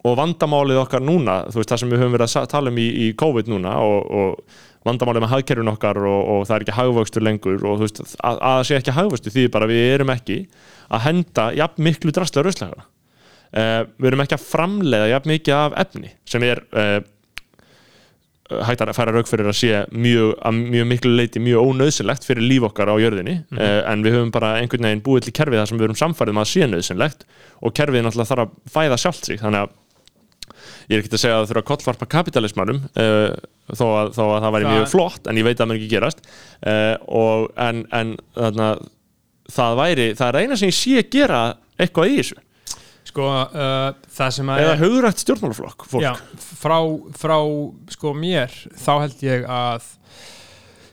[0.06, 2.88] Og vandamálið okkar núna þú veist, það sem við höfum verið að tala um í,
[2.88, 7.26] í COVID núna og, og vandamálið með hagkerfin okkar og, og það er ekki hagvöxtur
[7.26, 10.38] lengur og þú veist, að, að það sé ekki hagvöxtur því bara við erum ekki
[10.88, 15.78] að henda jafn miklu drastlega ruslahögana uh, við erum ekki að framleiða jafn mikið af
[15.84, 16.98] efni sem er uh,
[18.64, 22.46] hægt að færa rauk fyrir að sé mjög, að mjög miklu leiti mjög ónöðsynlegt fyrir
[22.48, 23.42] líf okkar á jörðinni.
[23.52, 23.60] Mm
[23.92, 26.46] en við höfum bara einhvern veginn búið til kerfið þar sem við erum samfærið með
[26.46, 27.26] að sé nöðsynlegt
[27.60, 29.76] og kerfið náttúrulega þarf að fæða sjálft sig þannig að
[30.88, 33.30] ég er ekki að segja að það þurfa að kollvarpa kapitalismannum uh,
[33.72, 35.92] þó, að, þó að það væri mjög flott en ég veit að það mun ekki
[35.94, 36.28] gerast.
[36.62, 38.68] Uh, og, en, en þarna,
[39.58, 41.42] það væri, það er eina sem ég sé gera
[41.78, 42.40] eitthvað í þessu.
[43.08, 46.04] Sko, uh, það sem að eða hugrætt stjórnmálaflokk fólk.
[46.04, 46.12] Já,
[46.60, 46.76] frá,
[47.16, 47.38] frá
[47.94, 49.94] sko mér þá held ég að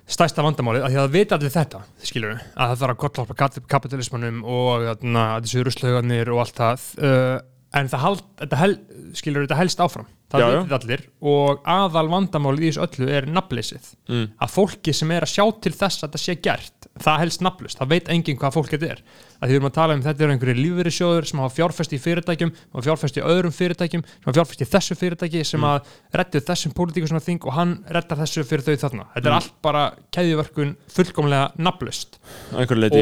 [0.05, 2.99] stærsta vandamálið, að því að það vita allir þetta skilur við, að það þarf að
[3.03, 5.05] kollvarpa kapitalismannum og að
[5.47, 7.37] þessu ruslaugarnir og allt það uh,
[7.75, 8.75] en það hald, þetta hel,
[9.17, 10.07] skilur þetta helst áfram.
[10.31, 10.57] Það Já, já.
[10.57, 11.01] vitið allir
[11.31, 13.91] og aðal vandamálið í þessu öllu er nafnleysið.
[14.09, 14.25] Mm.
[14.41, 17.79] að fólki sem er að sjá til þess að þetta sé gert það helst nafnlust,
[17.79, 19.01] það veit enginn hvað fólk þetta er.
[19.35, 21.99] Að því við erum að tala um þetta eru einhverju lífverðisjóður sem hafa fjárfest í
[22.05, 26.43] fyrirtækjum hafa fjárfest í öðrum fyrirtækjum sem hafa fjárfest í þessu fyrirtæki sem að reddu
[26.49, 29.07] þessum pólitíku sem að þing og hann reddar þessu fyrir þau þarna.
[29.17, 32.19] Þetta er allt bara keðjuverkun fullkomlega nafnlust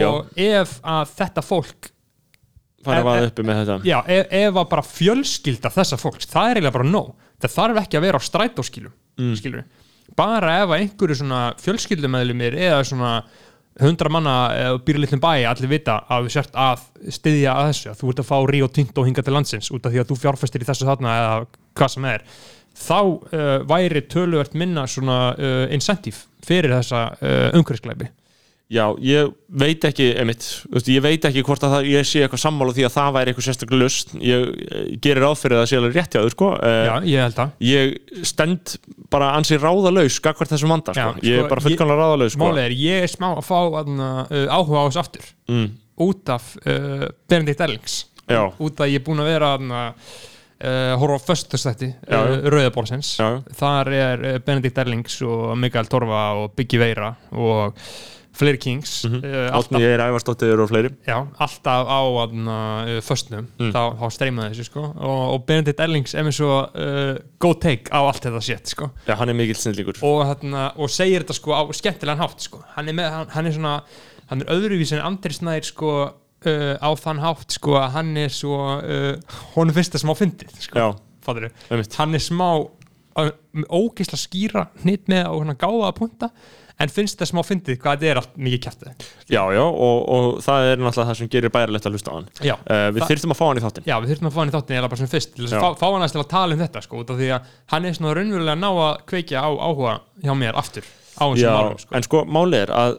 [0.02, 0.10] já.
[0.10, 1.93] Og ef að þetta fólk
[2.86, 3.78] fara að vaða uppi með þetta.
[3.90, 7.14] Já, ef, ef að bara fjölskylda þessa fólks, það er eiginlega bara nóg.
[7.44, 9.34] Það þarf ekki að vera á strætóskilum mm.
[9.40, 9.66] skilur
[10.18, 13.14] bara ef að einhverju svona fjölskyldumæðlumir eða svona
[13.82, 16.84] hundra manna eða býr litlum bæ allir vita að við sért að
[17.16, 19.94] styðja að þessu að þú ert að fá Ríó Tinto hinga til landsins út af
[19.94, 21.40] því að þú fjárfestir í þessu þarna eða
[21.80, 22.28] hvað sem er
[22.84, 28.12] þá uh, væri töluvert minna svona uh, incentive fyrir þessa uh, umhverfiskleipi
[28.72, 30.46] Já, ég veit ekki, emitt,
[30.90, 33.46] ég veit ekki hvort að það, ég sé eitthvað sammála því að það væri eitthvað
[33.48, 36.48] sérstaklega lust ég, ég gerir áfyrir að það sé alveg rétt hjá þau sko.
[36.58, 38.74] Eh, Já, ég held að ég stend
[39.14, 41.06] bara ansi ráðalaus gagvart þessum vanda, sko.
[41.20, 42.42] Já, ég sko, er bara fullkomlega ráðalaus sko.
[42.48, 45.68] Málið er, ég er smá að fá uh, áhuga á þessu aftur mm,
[46.08, 47.98] út af uh, Benedikt Erlings
[48.32, 48.42] Já.
[48.48, 50.16] út af ég er búin að vera uh,
[50.64, 52.50] uh, horfa á föstustætti uh,
[53.20, 53.30] Já.
[53.60, 57.78] þar er Benedikt Erlings og Mikael Torfa og Biggie Veira og
[58.34, 59.52] fleiri Kings mm Mhm.
[59.54, 62.00] Átni ég er æfarstóttir og fleiri Já, alltaf á
[62.48, 63.72] uh, föstnum, Mm.
[63.72, 64.82] þá, þá streymaði þessu sko.
[64.96, 68.90] og, og Benedikt Erlings er með svo uh, go take á allt þetta shit sko.
[69.08, 70.44] Já, hann er mikill snillíkur og,
[70.78, 72.64] og segir þetta sko á skemmtilegan hátt sko.
[72.76, 73.76] hann, er með, hann, hann er svona
[74.30, 78.30] hann er öðruvísi en Andri Snær sko, uh, á þann hátt sko, að hann er
[78.34, 79.16] svo uh,
[79.56, 80.90] honum finnst það smá fyndið sko.
[81.98, 82.50] Hann er smá
[83.20, 86.30] uh, með ógeisla skýra hnýtt með hann gáða að punta
[86.82, 90.28] en finnst það smá fyndið hvað þetta er allt mikið kjæftið Já, já, og, og
[90.44, 92.28] það er náttúrulega það sem gerir bærilegt að hlusta á hann.
[92.42, 93.88] Já, uh, Við þyrftum að fá hann í þáttinn.
[93.88, 95.64] Já, við þurfum að fá hann í þáttin eða bara sem fyrst til þess að
[95.64, 98.18] fá, fá hann aðeins til að tala um þetta sko, því að hann er svona
[98.18, 99.96] raunverulega að ná að kveikja á áhuga
[100.26, 101.96] hjá mér aftur á þessum Já, málum sko.
[101.98, 102.96] en sko, málið er að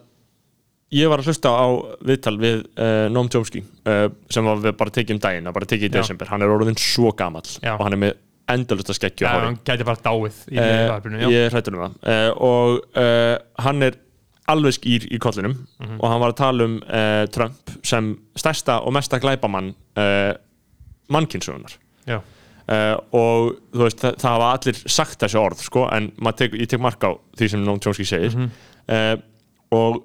[0.94, 1.66] ég var að hlusta á
[2.06, 5.68] viðtal við uh, Noam Chomsky uh, sem var við bara tekið um daginn, að bara
[5.72, 6.30] tekið í desember.
[6.30, 8.14] Hann er orðin svo gamall og hann er með
[8.48, 11.28] endalust að á hári hann gæti bara dáið í Eh, uh, já.
[11.30, 13.94] ég er hrættur um það og uh, hann er
[14.48, 16.00] alveg skýr í kollinum Mhm.
[16.00, 20.34] og hann var að tala um uh, Trump sem stærsta og mesta glæpamann uh,
[22.68, 26.68] uh, og þú veist, það, það hafa allir sagt þessi orð sko, en tek, ég
[26.68, 28.50] tek mark á því sem Noam Chomsky segir Mhm.
[28.88, 29.16] uh,
[29.72, 30.04] og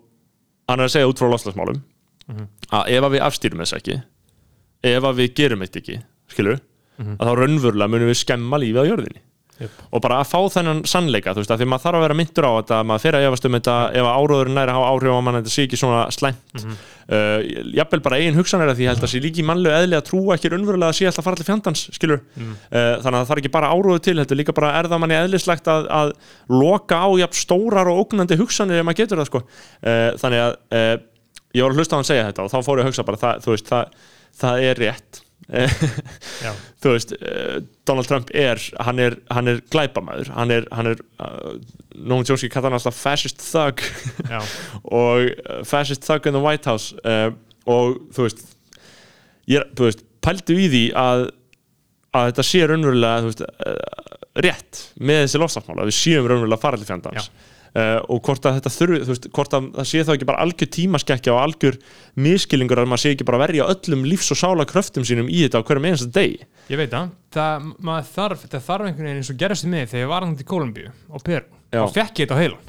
[0.70, 1.82] hann er að segja út frá loslasmálum
[2.30, 2.48] Mhm.
[2.72, 4.02] að ef að við afstýrum þess ekki
[4.84, 6.60] ef að við gerum þetta ekki skilur,
[7.00, 7.16] Mhm.
[7.20, 9.22] að þá raunverulega munum við skemma lífið á jörðinni
[9.60, 9.72] Jöp.
[9.92, 12.46] og bara að fá þennan sannleika þú veist, að því maður þarf að vera myndur
[12.48, 15.12] á þetta maður fer að efast um þetta, ef að áróðurinn næri að hafa áhrif
[15.12, 16.78] á mann, þetta sé ekki svona slæmt mm Mhm.
[17.76, 20.52] jafnvel bara eigin hugsanir að því held að sé líki mannlegu eðli að trúa ekki
[20.54, 22.54] raunverulega að sé alltaf fara allir fjandans, skilur Mm.
[22.72, 25.18] uh, þannig að það er ekki bara áróður til, er líka bara er það manni
[25.20, 26.14] eðlislegt að, að
[26.50, 28.80] loka á jafn stórar og ógnandi hugsanir
[29.28, 30.12] sko uh,
[30.72, 30.98] uh,
[31.52, 33.18] ég var að hlusta á hann segja þetta og þá fór ég að hugsa bara,
[33.18, 33.86] það, veist, það,
[34.40, 35.22] það er rétt.
[36.82, 40.32] þú veist, uh, Donald Trump er hann er, hann er glæpamaður.
[40.36, 41.56] Hann er, hann er uh,
[41.96, 43.84] Nóum Jónski kallar hann alltaf fascist thug.
[44.30, 44.40] Já.
[45.02, 46.94] og uh, fascist thug in the White House.
[47.04, 47.34] Uh,
[47.70, 48.46] og þú veist
[49.50, 51.30] ég, þú veist, pældu í því að
[52.18, 53.42] að þetta sé raunverulega veist,
[54.42, 57.28] rétt með þessi lofstafmála, við séum raunverulega faralli fjandans
[57.76, 60.46] uh, og hvort að þetta þurfi þú veist, hvort að það sé þá ekki bara
[60.46, 61.80] algjör tímaskekkja og algjör
[62.28, 65.62] miskilningur að maður sé ekki bara verja öllum lífs og sála kröftum sínum í þetta
[65.62, 66.50] á hverjum einasta degi.
[66.70, 70.06] Ég veit það, það þarf, þetta þarf einhvern veginn eins og gerast í mig þegar
[70.06, 71.84] ég var hann til Kólumbíu og Peru Já.
[71.86, 72.68] og fekk ég þetta á heilan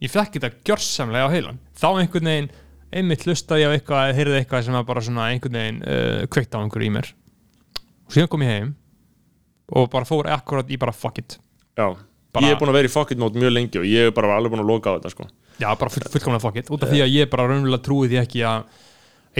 [0.00, 2.50] ég fekk þetta gjörsamlega á heilan þá einhvern veginn,
[2.90, 6.22] einmitt hlustaði ég á eitthvað eða heyrði eitthvað sem var bara svona einhvern veginn uh,
[6.32, 7.10] kveikt á einhverju í mér.
[8.08, 8.70] Og síðan kom ég heim
[9.70, 11.36] og bara fór akkurat í bara fuck it.
[11.78, 11.92] Já,
[12.30, 14.14] Bara- ég er búin að vera í fuck it mode mjög lengi og ég er
[14.14, 15.26] bara alveg búin að loka á þetta sko.
[15.58, 18.20] já, bara full, fullkomlega fuck it út af því að ég bara raunverulega trúi því
[18.22, 18.64] ekki að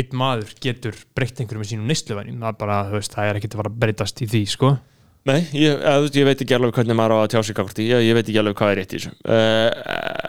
[0.01, 3.79] einn maður getur breytt einhverju með sínum neysluvenjum það, er það er ekkert að að
[3.85, 4.71] breytast í því sko.
[5.29, 8.05] Nei, ég, veist, ég veit ekki alveg hvernig maður á að tjá sig í, ég,
[8.09, 10.20] ég veit ekki alveg hvað er rétt í þessu uh,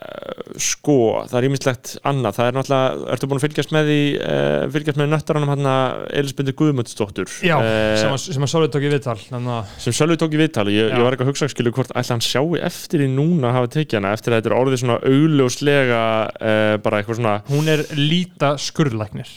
[0.62, 0.95] Sko,
[1.30, 4.99] það er ímislegt annað, það er náttúrulega, ertu búin að fylgjast með því uh, fylgjast
[5.01, 5.70] með nöttaranum hann
[6.22, 7.32] Elisbyndur Guðmundsdóttur?
[7.45, 10.76] Já, eh, sem að, að Sólið tók í viðtal að sem Sölvi tók í viðtali,
[10.76, 13.57] ég, ég var ekki að hugsa skilu hvort ætla hann sjái eftir í núna að
[13.57, 17.72] hafa tekið hana eftir að þetta er orðið svona augljóslega uh, bara eitthvað svona hún
[17.72, 19.34] er líta skurðlæknir.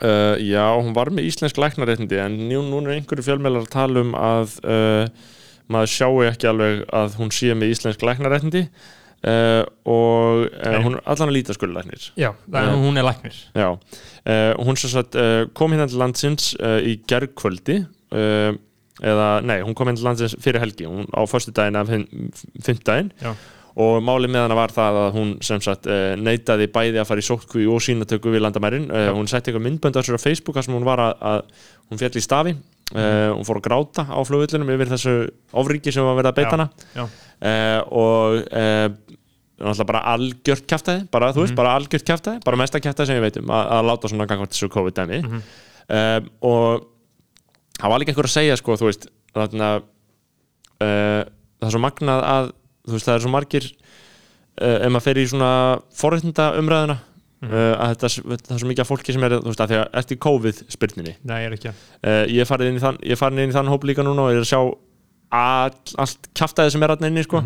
[0.00, 4.02] Uh, já, hún var með íslensk læknaréttindi en nú, núna er einhverju fjölmeilar að tala
[4.02, 5.30] um að uh,
[5.70, 8.64] maður sjáu ekki alveg að hún sé með íslensk læknaréttindi
[9.24, 12.10] uh, og uh, hún er allan að líta skurðlæknir.
[12.20, 12.60] Já, Já.
[12.76, 13.40] hún er læknir.
[13.56, 17.80] Já, uh, hún sagt uh, kom hérna til landsins uh, í gergkvöldi
[18.14, 18.52] uh,
[19.02, 21.90] eða, nei, hún kom hérna til landsins fyrir helgi hún á föstu daginn af
[22.62, 23.32] fimmdaginn Já.
[23.74, 27.24] og máli með hana var það að hún sem sagt uh, neitaði bæði að fara
[27.24, 28.86] í sótkví og sínatöku við landamærin.
[28.92, 31.42] Uh, hún setti eitthvað myndbönd á sér á Facebook sem hún var að, að
[31.90, 32.54] hún fjall í stafi.
[32.94, 35.14] Uh, hún fór að gráta á flugvillunum yfir þessu
[35.56, 36.66] ofríki sem var verið að beita hana.
[37.00, 39.13] uh, og uh,
[39.60, 41.56] náttúrulega bara algjört kjaftaði bara, þú veist, Mhm.
[41.60, 44.50] bara algjört kjaftaði bara mesta kjaftaði sem ég veit um að, að láta svona gangvært
[44.54, 45.42] þessu COVID-dæmi Mhm.
[45.88, 46.86] um, og
[47.78, 49.82] það var líka einhver að segja sko, þú veist þarna,
[50.80, 51.22] uh,
[51.60, 52.52] það er svo magnað að
[52.86, 53.64] þú veist, það er svo margir
[54.62, 55.50] uh, ef maður fer í svona
[55.94, 56.98] forréttinda umræðuna
[57.44, 57.52] Mhm.
[57.52, 58.08] uh, að þetta,
[58.46, 61.14] það er svo mikið fólki sem er þú veist, að því að eftir COVID spyrninni
[61.24, 63.56] Nei, ég er ekki uh, ég er farið inn í þann, ég farin inn í
[63.56, 64.60] þann hóp líka núna og ég er að sjá
[65.34, 67.40] all, allt kjaftaði sem er að inni sko.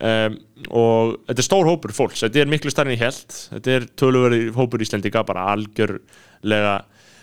[0.00, 0.38] Um,
[0.70, 3.88] og þetta er stór hópur fólks, þetta er miklu starri en ég held þetta er
[4.00, 6.78] töluveri hópur Íslendinga bara algjörlega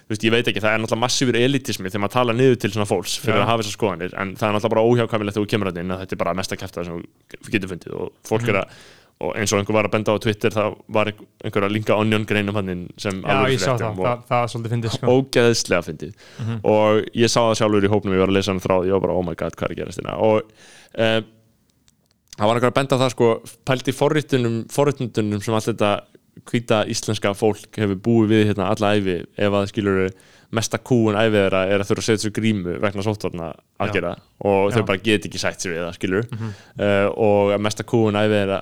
[0.07, 2.87] veist, ég veit ekki, það er náttúrulega massífur elitismi þegar maður tala niður til svona
[2.87, 3.43] fólks fyrir Já.
[3.43, 5.91] að hafa þessar skoðanir, en það er náttúrulega bara óhjákvæmilegt þegar þú kemur að inn
[5.95, 7.01] að þetta er bara mesta kjaftaði sem
[7.43, 7.97] þú getur fundið.
[7.97, 8.77] Og fólk er að
[9.17, 12.25] og eins og einhver var að benda á Twitter það var einhver að linka onion
[12.29, 12.67] greinum hann
[13.01, 14.43] sem Já, sá það, fréttum og- það, það
[15.17, 16.11] ógeðslega fyndið
[16.69, 17.41] og ég sá
[22.37, 23.31] það var og einhver að benda á það sko
[23.67, 25.91] pælt í forritunum, forritundunum sem allt þetta
[26.47, 30.01] hvíta íslenska fólk hefur búið við hérna alla æfi ef að skilur
[30.53, 33.49] mesta kúun æfið þeirra er að þurfa að setja svo grímu vegna sóttvarna
[33.83, 34.13] aðgerða
[34.47, 34.85] og þau Já.
[34.87, 38.59] bara get ekki sætt sér við það skilur uh, og að mesta kúun æfið þeirra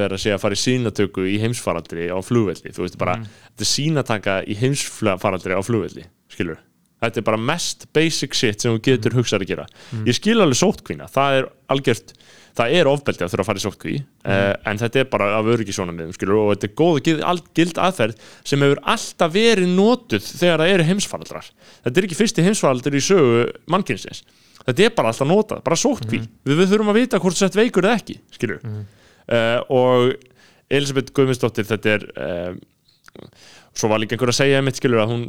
[0.00, 3.18] þeirra sé að fara í sínatöku í heimsfaraldri á flugvelli þú veist bara,
[3.52, 6.58] þetta er sínataka í heimsfaraldri á flugvelli skilur
[7.02, 9.68] þetta er bara mest basic shit sem þú getur hugsað að gera.
[10.08, 12.14] Ég skil alveg sótkvína, það er algjört
[12.58, 15.50] það er ofbeldi að þurfa að fara í sótkví uh, en þetta er bara af
[15.52, 16.98] öryggisjónamiðum skilur og þetta er góð
[17.58, 21.50] gild, aðferð sem hefur alltaf verið notuð þegar það eru heimsfaraldrar.
[21.84, 24.24] Þetta er ekki fyrsti heimsfaraldur í sögu mannkynsins.
[24.64, 27.86] Þetta er bara alltaf notað, bara sótkví við, við þurfum að vita hvort sett veikur
[27.88, 28.18] eða ekki
[28.58, 30.16] uh, og
[30.68, 32.58] Elisabeth Guðmundsdóttir þetta er um,
[33.78, 35.20] svo var líka einhver að segja mitt skilur að hún,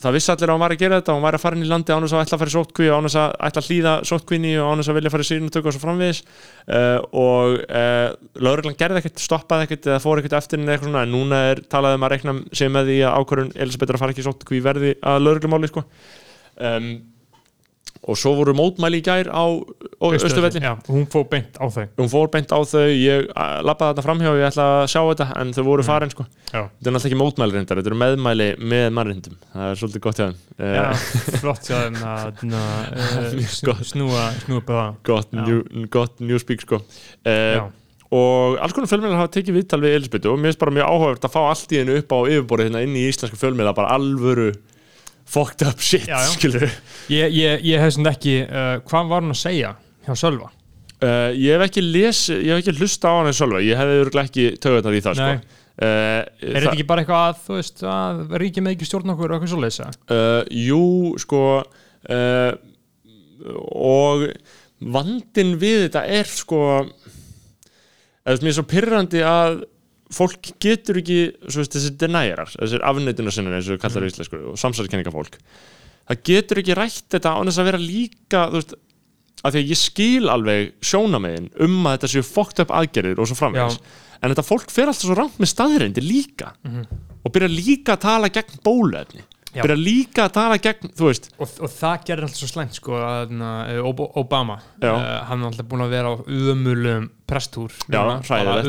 [0.00, 1.68] það vissi allir að hún var að gera þetta hún var að fara inn í
[1.68, 3.92] landi án þess að ætla að fara í sótkví án þess að ætla að hlýða
[4.08, 6.22] sótkvíni og án þess að vilja fara í sínutöku og svo framvegis.
[6.64, 8.06] Uh, og uh,
[8.40, 11.60] lögreglan gerði ekkert, stoppaði ekkert eða fór ekkert eftir henni eitthvað svona en núna er
[11.68, 14.64] talað um að rekna sig með því að ákvörðun Elisabeth að fara ekki í sótkví
[14.64, 15.84] verði að lögreglumáli sko.
[16.60, 16.92] Um,
[18.08, 19.44] og svo voru mótmæli í gær á
[20.00, 21.84] Östuvelli Já, hún fór beint á þau.
[21.98, 23.26] Hún fór beint á þau, ég
[23.66, 26.24] lappaði þetta framhjá ég ætla að sjá þetta en þau voru farin sko.
[26.50, 30.04] Já, Þetta er náttúrulega ekki mótmæli reyndar, þetta eru meðmæli með mannrindum, það er svolítið
[30.06, 30.38] gott hjá þeim.
[30.60, 31.04] Já uh,
[31.42, 33.36] flott hjá þeim að na, uh,
[33.68, 33.84] Gott.
[33.92, 34.72] snúa, snúa upp
[35.10, 35.44] gott, Já.
[35.44, 36.80] new, gott newspeak sko.
[37.20, 37.62] Uh, Já,
[38.10, 41.28] og alls konar fjölmiðlar hafa tekið viðtal við Elisabethu og mér finnst bara mjög áhugavert
[41.28, 44.48] að fá allt í hennu upp á yfirborðið hérna inn í íslenska fjölmiðla bara alvöru
[45.30, 46.30] fucked up shit, Já, já.
[46.34, 46.64] skilur
[47.12, 49.72] ég, ég, ég hef sem ekki uh, hvað var hún að segja
[50.06, 50.50] hjá Sölva?
[50.50, 54.00] uh, ég hef ekki les, ég hef ekki hlusta á hann eins sjálfa, ég hefði
[54.04, 55.36] örugglega ekki tögurnar í það Nei.
[55.40, 59.14] sko uh, Er þetta ekki bara eitthvað að, þú veist, að ríkið með ekki stjórn
[59.14, 59.80] okkur og eitthvað svoleiðis?
[59.84, 59.92] eða?
[60.16, 60.82] uh, jú,
[61.24, 62.52] sko uh,
[63.70, 64.26] og
[64.80, 66.60] vandin við þetta er sko
[68.24, 69.62] eða mér er svo pyrrandi að
[70.14, 74.12] fólk getur ekki veist, þessi denæjarar, þessir afneitunarsinnir eins og við kallar mm.
[74.12, 75.38] íslensku og samsæðiskenninga fólk
[76.10, 78.76] það getur ekki rætt þetta án þess að vera líka veist,
[79.40, 83.30] að því að ég skil alveg sjónamegin um að þetta séu fucked up aðgerðir og
[83.30, 83.78] svo framvegis
[84.20, 86.52] en þetta fólk fer alltaf svo rangt með staðreyndir líka
[87.22, 89.29] og byrja líka að tala gegn bóluefni Já.
[89.54, 90.90] Byrja líka að tala gegn,
[91.38, 93.32] Og, og það gerir alltaf svo slæmt sko að
[93.84, 94.58] Ob Obama.
[94.82, 94.88] Uh,
[95.26, 96.14] hann er alltaf búin að vera á
[98.54, 98.64] að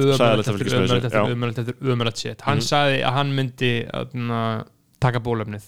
[0.45, 1.21] þessu, ömulegt já.
[1.69, 2.41] eftir ömulegt shit.
[2.41, 2.67] Hann Mhm.
[2.71, 3.73] sagði að hann myndi
[4.13, 4.63] na,
[4.99, 5.63] taka bólöfnið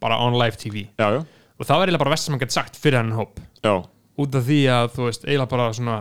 [0.00, 1.24] bara on live tv já, já,
[1.58, 3.40] og það var eiginlega bara vest sem hann gett sagt fyrir hann hóp.
[3.64, 3.84] Já
[4.18, 5.96] út af því að þú veist eiginlega bara svona.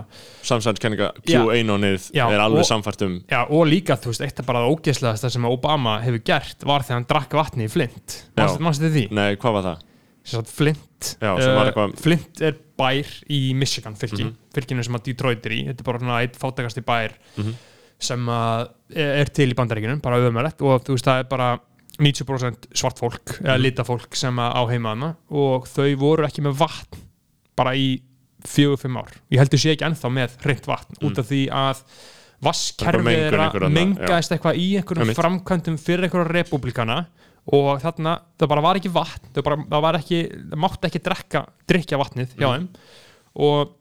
[1.28, 4.60] Q1-ónið Já, er alveg og- samfært um Já, og líka, þú veist, eitt af bara
[4.64, 8.24] það ógeðslegasta sem Obama hefur gert var þegar hann drakk vatni í Flint.
[8.38, 9.06] Manstu þið því?
[9.12, 9.84] nei, hvað var það?
[10.28, 14.34] Sagt, Flint Já, eitthvað- Flint er bær í Michigan fylki Mhm.
[14.54, 17.54] fylkinu sem að Detroit er í þetta er bara svona eitt fátakasti bær Mhm.
[18.00, 21.60] sem að er til í bandaríkjunum bara öðumælegt og þú veist það er bara
[22.00, 23.62] 90% svart fólk eða Mhm.
[23.62, 27.00] lita fólk sem að á heimaðana og þau voru ekki með vatn
[27.58, 27.88] bara í
[28.48, 31.82] fjögur, fimm ár ég heldur sé ekki ennþá með hreint vatn út af því að
[32.38, 32.46] Mm.
[32.46, 36.98] vasskerfið einhver annað, mengaðist eitthvað í einhverjum framkvæmdum fyrir einhverjum republikana
[37.50, 40.20] og þarna, það bara var ekki vatn það, bara, það var ekki,
[40.52, 42.68] það mátti ekki drekka drikja vatnið hjá Mm.
[42.68, 42.68] þeim
[43.42, 43.74] og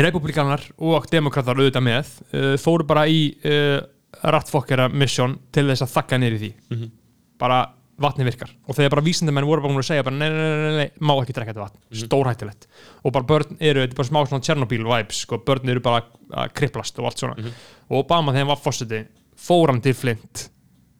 [0.00, 3.80] republikanar og demokratar auðvitað með uh, fóru bara í uh,
[4.24, 6.90] rattfokkera mission til þess að þakka í því Mhm.
[7.38, 7.60] bara
[8.00, 8.50] vatni virkar.
[8.68, 11.32] Og þegar bara vísindamenn voru bara að segja bara nei, nei, nei, nei, má ekki
[11.36, 11.78] drekka þetta vatn.
[11.90, 12.00] Mhm.
[12.04, 12.66] stórhættulegt.
[13.04, 16.02] Og bara börn eru, þetta er bara smá svona Chernobyl vibes sko, börn eru bara
[16.32, 17.36] að kriplast og allt svona.
[17.38, 17.52] Mhm.
[17.90, 20.48] og Obama þegar hann var fórseti fór hann til Flint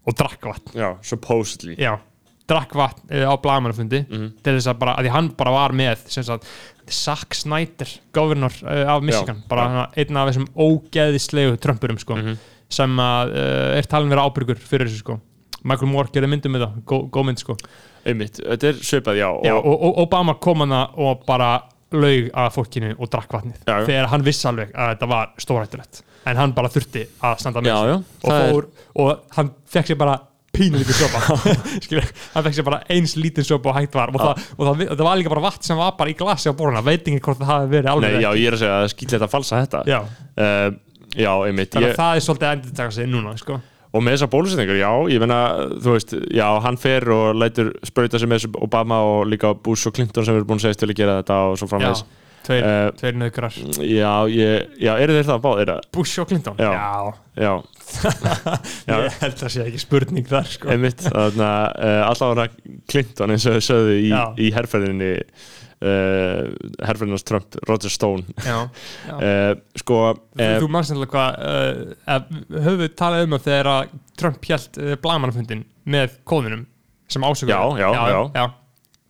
[0.06, 0.72] og drakk vatn.
[0.76, 1.76] Já, supposedly.
[1.76, 1.98] Já,
[2.46, 4.32] drakk vatn uh, á blagamannafundi Mhm.
[4.42, 6.44] til þess að bara, að því hann bara var með sem sagt,
[6.86, 12.14] Zack Snyder governor uh, af Michigan, Já, bara hana, einn af þessum ógeðislegu trömpurum sko,
[12.16, 12.36] Mhm.
[12.68, 15.20] sem að uh, er talin vera ábyrgur fyrir þessu sko
[15.64, 17.56] Michael Moore gerði myndum með það, gó, góð mynd sko.
[18.04, 21.54] Einmitt, þetta er svipað, já, Já, og, og, Obama kom hana og bara
[21.94, 23.62] laug að fólkinu og drakk vatnið.
[23.64, 27.62] Já, þegar hann vissi alveg að þetta var stórættulegt en hann bara þurfti að standa
[27.64, 28.70] með Já, og, það er- fór,
[29.04, 30.16] og hann fekk sér bara
[30.54, 31.20] pínulítið sopa.
[32.34, 34.12] Hann fekk sér bara eins lítið sopa og hægt var.
[34.14, 36.54] Og, það, og það, það var líka bara vatn sem var bara í glasi á
[36.54, 38.90] boruna veit ekki hvort það hafi verið alveg nei, já, ég er að segja að
[38.92, 39.80] skýtla þetta að falsa þetta.
[39.90, 39.98] Já.
[40.38, 40.68] uh,
[41.10, 41.72] já, einmitt.
[41.74, 43.58] Þannig ég, að það er svolítið endur taka sig núna sko.
[43.94, 45.38] Og með þessar bólusetningar, já, ég meina
[45.84, 49.86] þú veist, já, hann fer og lætur sprauta sig með þessu Obama og líka Bush
[49.90, 52.04] og Clinton sem eru búin að segja til að gera þetta og svo já, framvegis
[52.44, 55.70] tveir, Eh, tveir nöðgrar já, ég, já, eru þeir það báðir?
[55.94, 56.72] Bush og Clinton Já.
[56.74, 57.14] já.
[57.38, 57.52] já, Já.
[58.04, 60.70] Ég held að sé ekki spurning þar sko.
[61.74, 62.48] uh, allavega
[62.90, 64.22] Clinton eins og þau sögðu í, Já.
[64.40, 66.50] í herrferðinni uh,
[66.84, 68.58] herrferðinast Trump, Roger Stone já,
[69.08, 69.14] já.
[69.14, 70.00] uh, sko
[70.34, 72.28] Þú, þú mann sannlega hvað
[72.58, 75.64] höfum við talað um að þegar Trump hjælt blagamannafundin
[75.94, 76.66] með kóðunum
[77.10, 78.46] sem ásökur Já, já, já.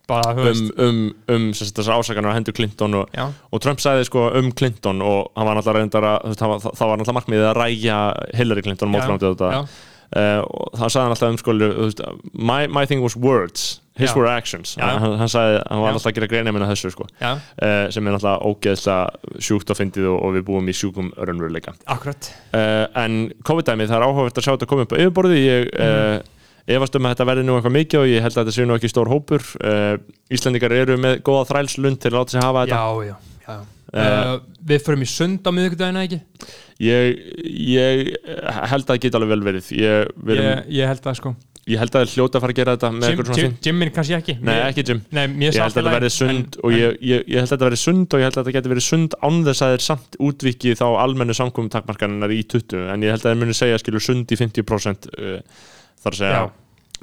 [0.09, 1.01] Bara, um, um,
[1.35, 5.01] um sagt, þessar ásakanur á hendur Clinton og, já, og Trump sagði sko um Clinton
[5.05, 7.99] og hann var náttúrulega reyndar að það var náttúrulega markmiðið að ræja
[8.37, 9.61] Hillary Clinton mótframtið þetta já,
[10.19, 13.81] uh, og það sagði hann alltaf um sko veist, my, my thing was words.
[13.95, 14.15] His Já.
[14.17, 14.75] were actions.
[14.75, 14.89] Já.
[14.99, 15.95] hann, hann sagði, hann var Já.
[15.95, 17.05] alltaf að gera greina minna þessu sko.
[17.15, 21.13] Já, uh, sem er náttúrulega ógeðslega sjúkt og fyndið og, og við búum í sjúkum
[21.15, 22.27] örunveruleika akkurat.
[22.51, 23.15] Uh, en
[23.47, 26.17] COVID-dæmið það er áhugavert að sjá þetta koma upp á yfirborði ég uh,
[26.65, 28.75] efast um að þetta verði nú eitthvað mikið og ég held að þetta sé nú
[28.79, 29.47] ekki stór hópur.
[29.61, 29.95] Uh,
[30.33, 32.81] Íslendingar eru með góða þrælslund til að láta sig hafa þetta.
[32.81, 33.57] Já, já, já.
[33.95, 36.17] Uh, við förum í sund á miðvikudagina ekki?
[36.83, 38.15] Ég, ég
[38.67, 39.67] held að það geti alveg vel verið.
[39.77, 41.31] Ég, ég, ég held það sko.
[41.69, 44.17] ég held að það er hljóta að fara að gera þetta með Jim, Jimmin kannski
[44.17, 44.35] ekki.
[44.41, 44.99] Nei, ekki Jim.
[45.15, 48.17] Nei, mér Ég held að þetta verði sund og ég, held að þetta verði sund
[48.17, 50.85] og ég held að þetta geti verið sund án þess að þeir samt útvikið þá
[51.05, 54.41] almennu samkomum takmarkaninnar í 20 en ég held að þeir muni segja skilur sund í
[54.43, 55.39] 50% uh,
[56.05, 56.47] þar að segja Já.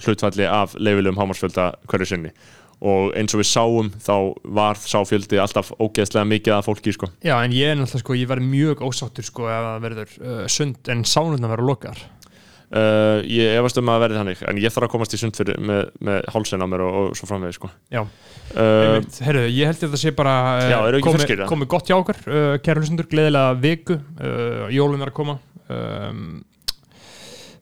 [0.06, 2.34] hlutfalli af leifilegum hámarsfjölda hverju sinni
[2.82, 4.14] og eins og við sáum þá
[4.58, 7.12] var sáfjöldi alltaf ógeðslega mikið af fólki sko.
[7.22, 10.42] Já, en ég er náttúrulega sko, ég verði mjög ósáttur sko ef það verður uh,
[10.50, 14.74] sund en sánurna verður lokar uh, ég efast um að það verði þannig en ég
[14.74, 17.60] þarf að komast í sund fyrir með, með hálsinn á mér og, og svo framvegis
[17.60, 17.70] sko.
[17.92, 21.98] Uh, Herru, ég held að þetta sé bara uh, Já, eru ekki komið, gott hjá
[22.00, 25.38] okkur uh, kæra hlustendur, gleðilega viku uh, jólun er að koma
[25.70, 26.40] um,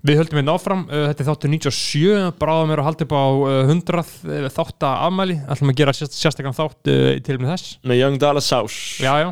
[0.07, 3.25] Við höldum hérna áfram uh, þetta er þáttur 97 bráðum er að halda upp á
[3.27, 5.37] uh, 100 uh, þátta afmæli.
[5.53, 7.75] Ætlum að gera sérst, sérstakann þátt uh, til með þess.
[7.85, 9.29] Með Young Dallas Sauce Já, já,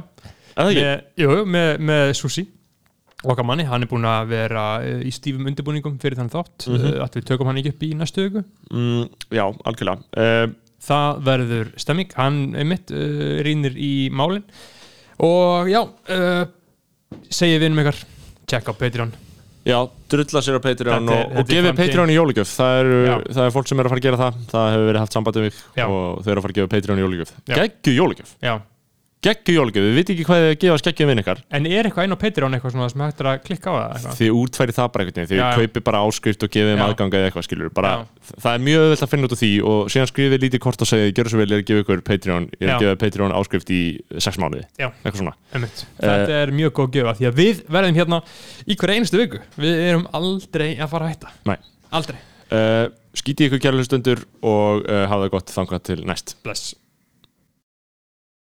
[0.59, 1.23] Er það ekki?
[1.25, 2.45] jú, með, með Susi.
[3.25, 6.67] Okkar manni, hann er búinn að vera uh, í stífum undirbúningum fyrir þann þátt.
[6.69, 6.77] Mm.
[6.83, 6.99] -hmm.
[7.07, 8.43] að við tökum hann ekki upp í næstu viku.
[8.69, 9.07] Mm,
[9.39, 10.05] já, algjörlega.
[10.13, 12.13] Uh, það verður stemming.
[12.19, 14.45] Hann einmitt uh, rínir í málin.
[15.25, 16.45] Og já uh,
[17.33, 18.05] segið við um ykkar.
[18.49, 19.17] Check á Patreon
[19.67, 19.79] Já,
[20.09, 21.77] drulla sér á Patreon og, og framtíðin.
[21.77, 23.15] Patreon í jólugjöf það er, Já.
[23.37, 25.37] það er fólk sem er að fara að gera það það hefur verið haft samband
[25.41, 27.55] um mig og þau eru að fara að gefa Patreon í jólugjöf Já.
[27.59, 28.55] Geggju jólugjöf, já.
[29.25, 32.15] Geggju jólugjöf við viti ekki hvað þið gefa skeggjum vinn ykkar en er eitthvað inn
[32.15, 34.19] á Patreon eitthvað svona sem hægt er að klikka á það eitthvað?
[34.21, 35.57] þið útfæri það bara einhvern veginn, þið Já, já.
[35.59, 36.85] kaupir bara áskrift og gefið um Já.
[36.87, 37.91] aðganga eða eitthvað skilur bara,
[38.31, 40.91] það er mjög öðvöld að finna út úr því og síðan skrifið lítið kort og
[40.93, 42.77] segið, gjör svo vel ég er að gefa ykkur Patreon, ég er Já.
[42.79, 43.83] að gefa Patreon áskrift í
[44.23, 44.89] sex mánuði, Já.
[45.03, 45.85] eitthvað svona Einmitt.
[45.99, 48.23] þetta er mjög góð gjöfa því að við verðum hérna
[48.71, 51.57] í hverja einustu viku við erum aldrei að fara að hætta Nei.
[51.91, 52.19] aldrei,
[52.55, 52.85] uh,
[53.19, 56.77] skítið ykkur kjærlustundur og uh, hafa það gott þangað til næst bless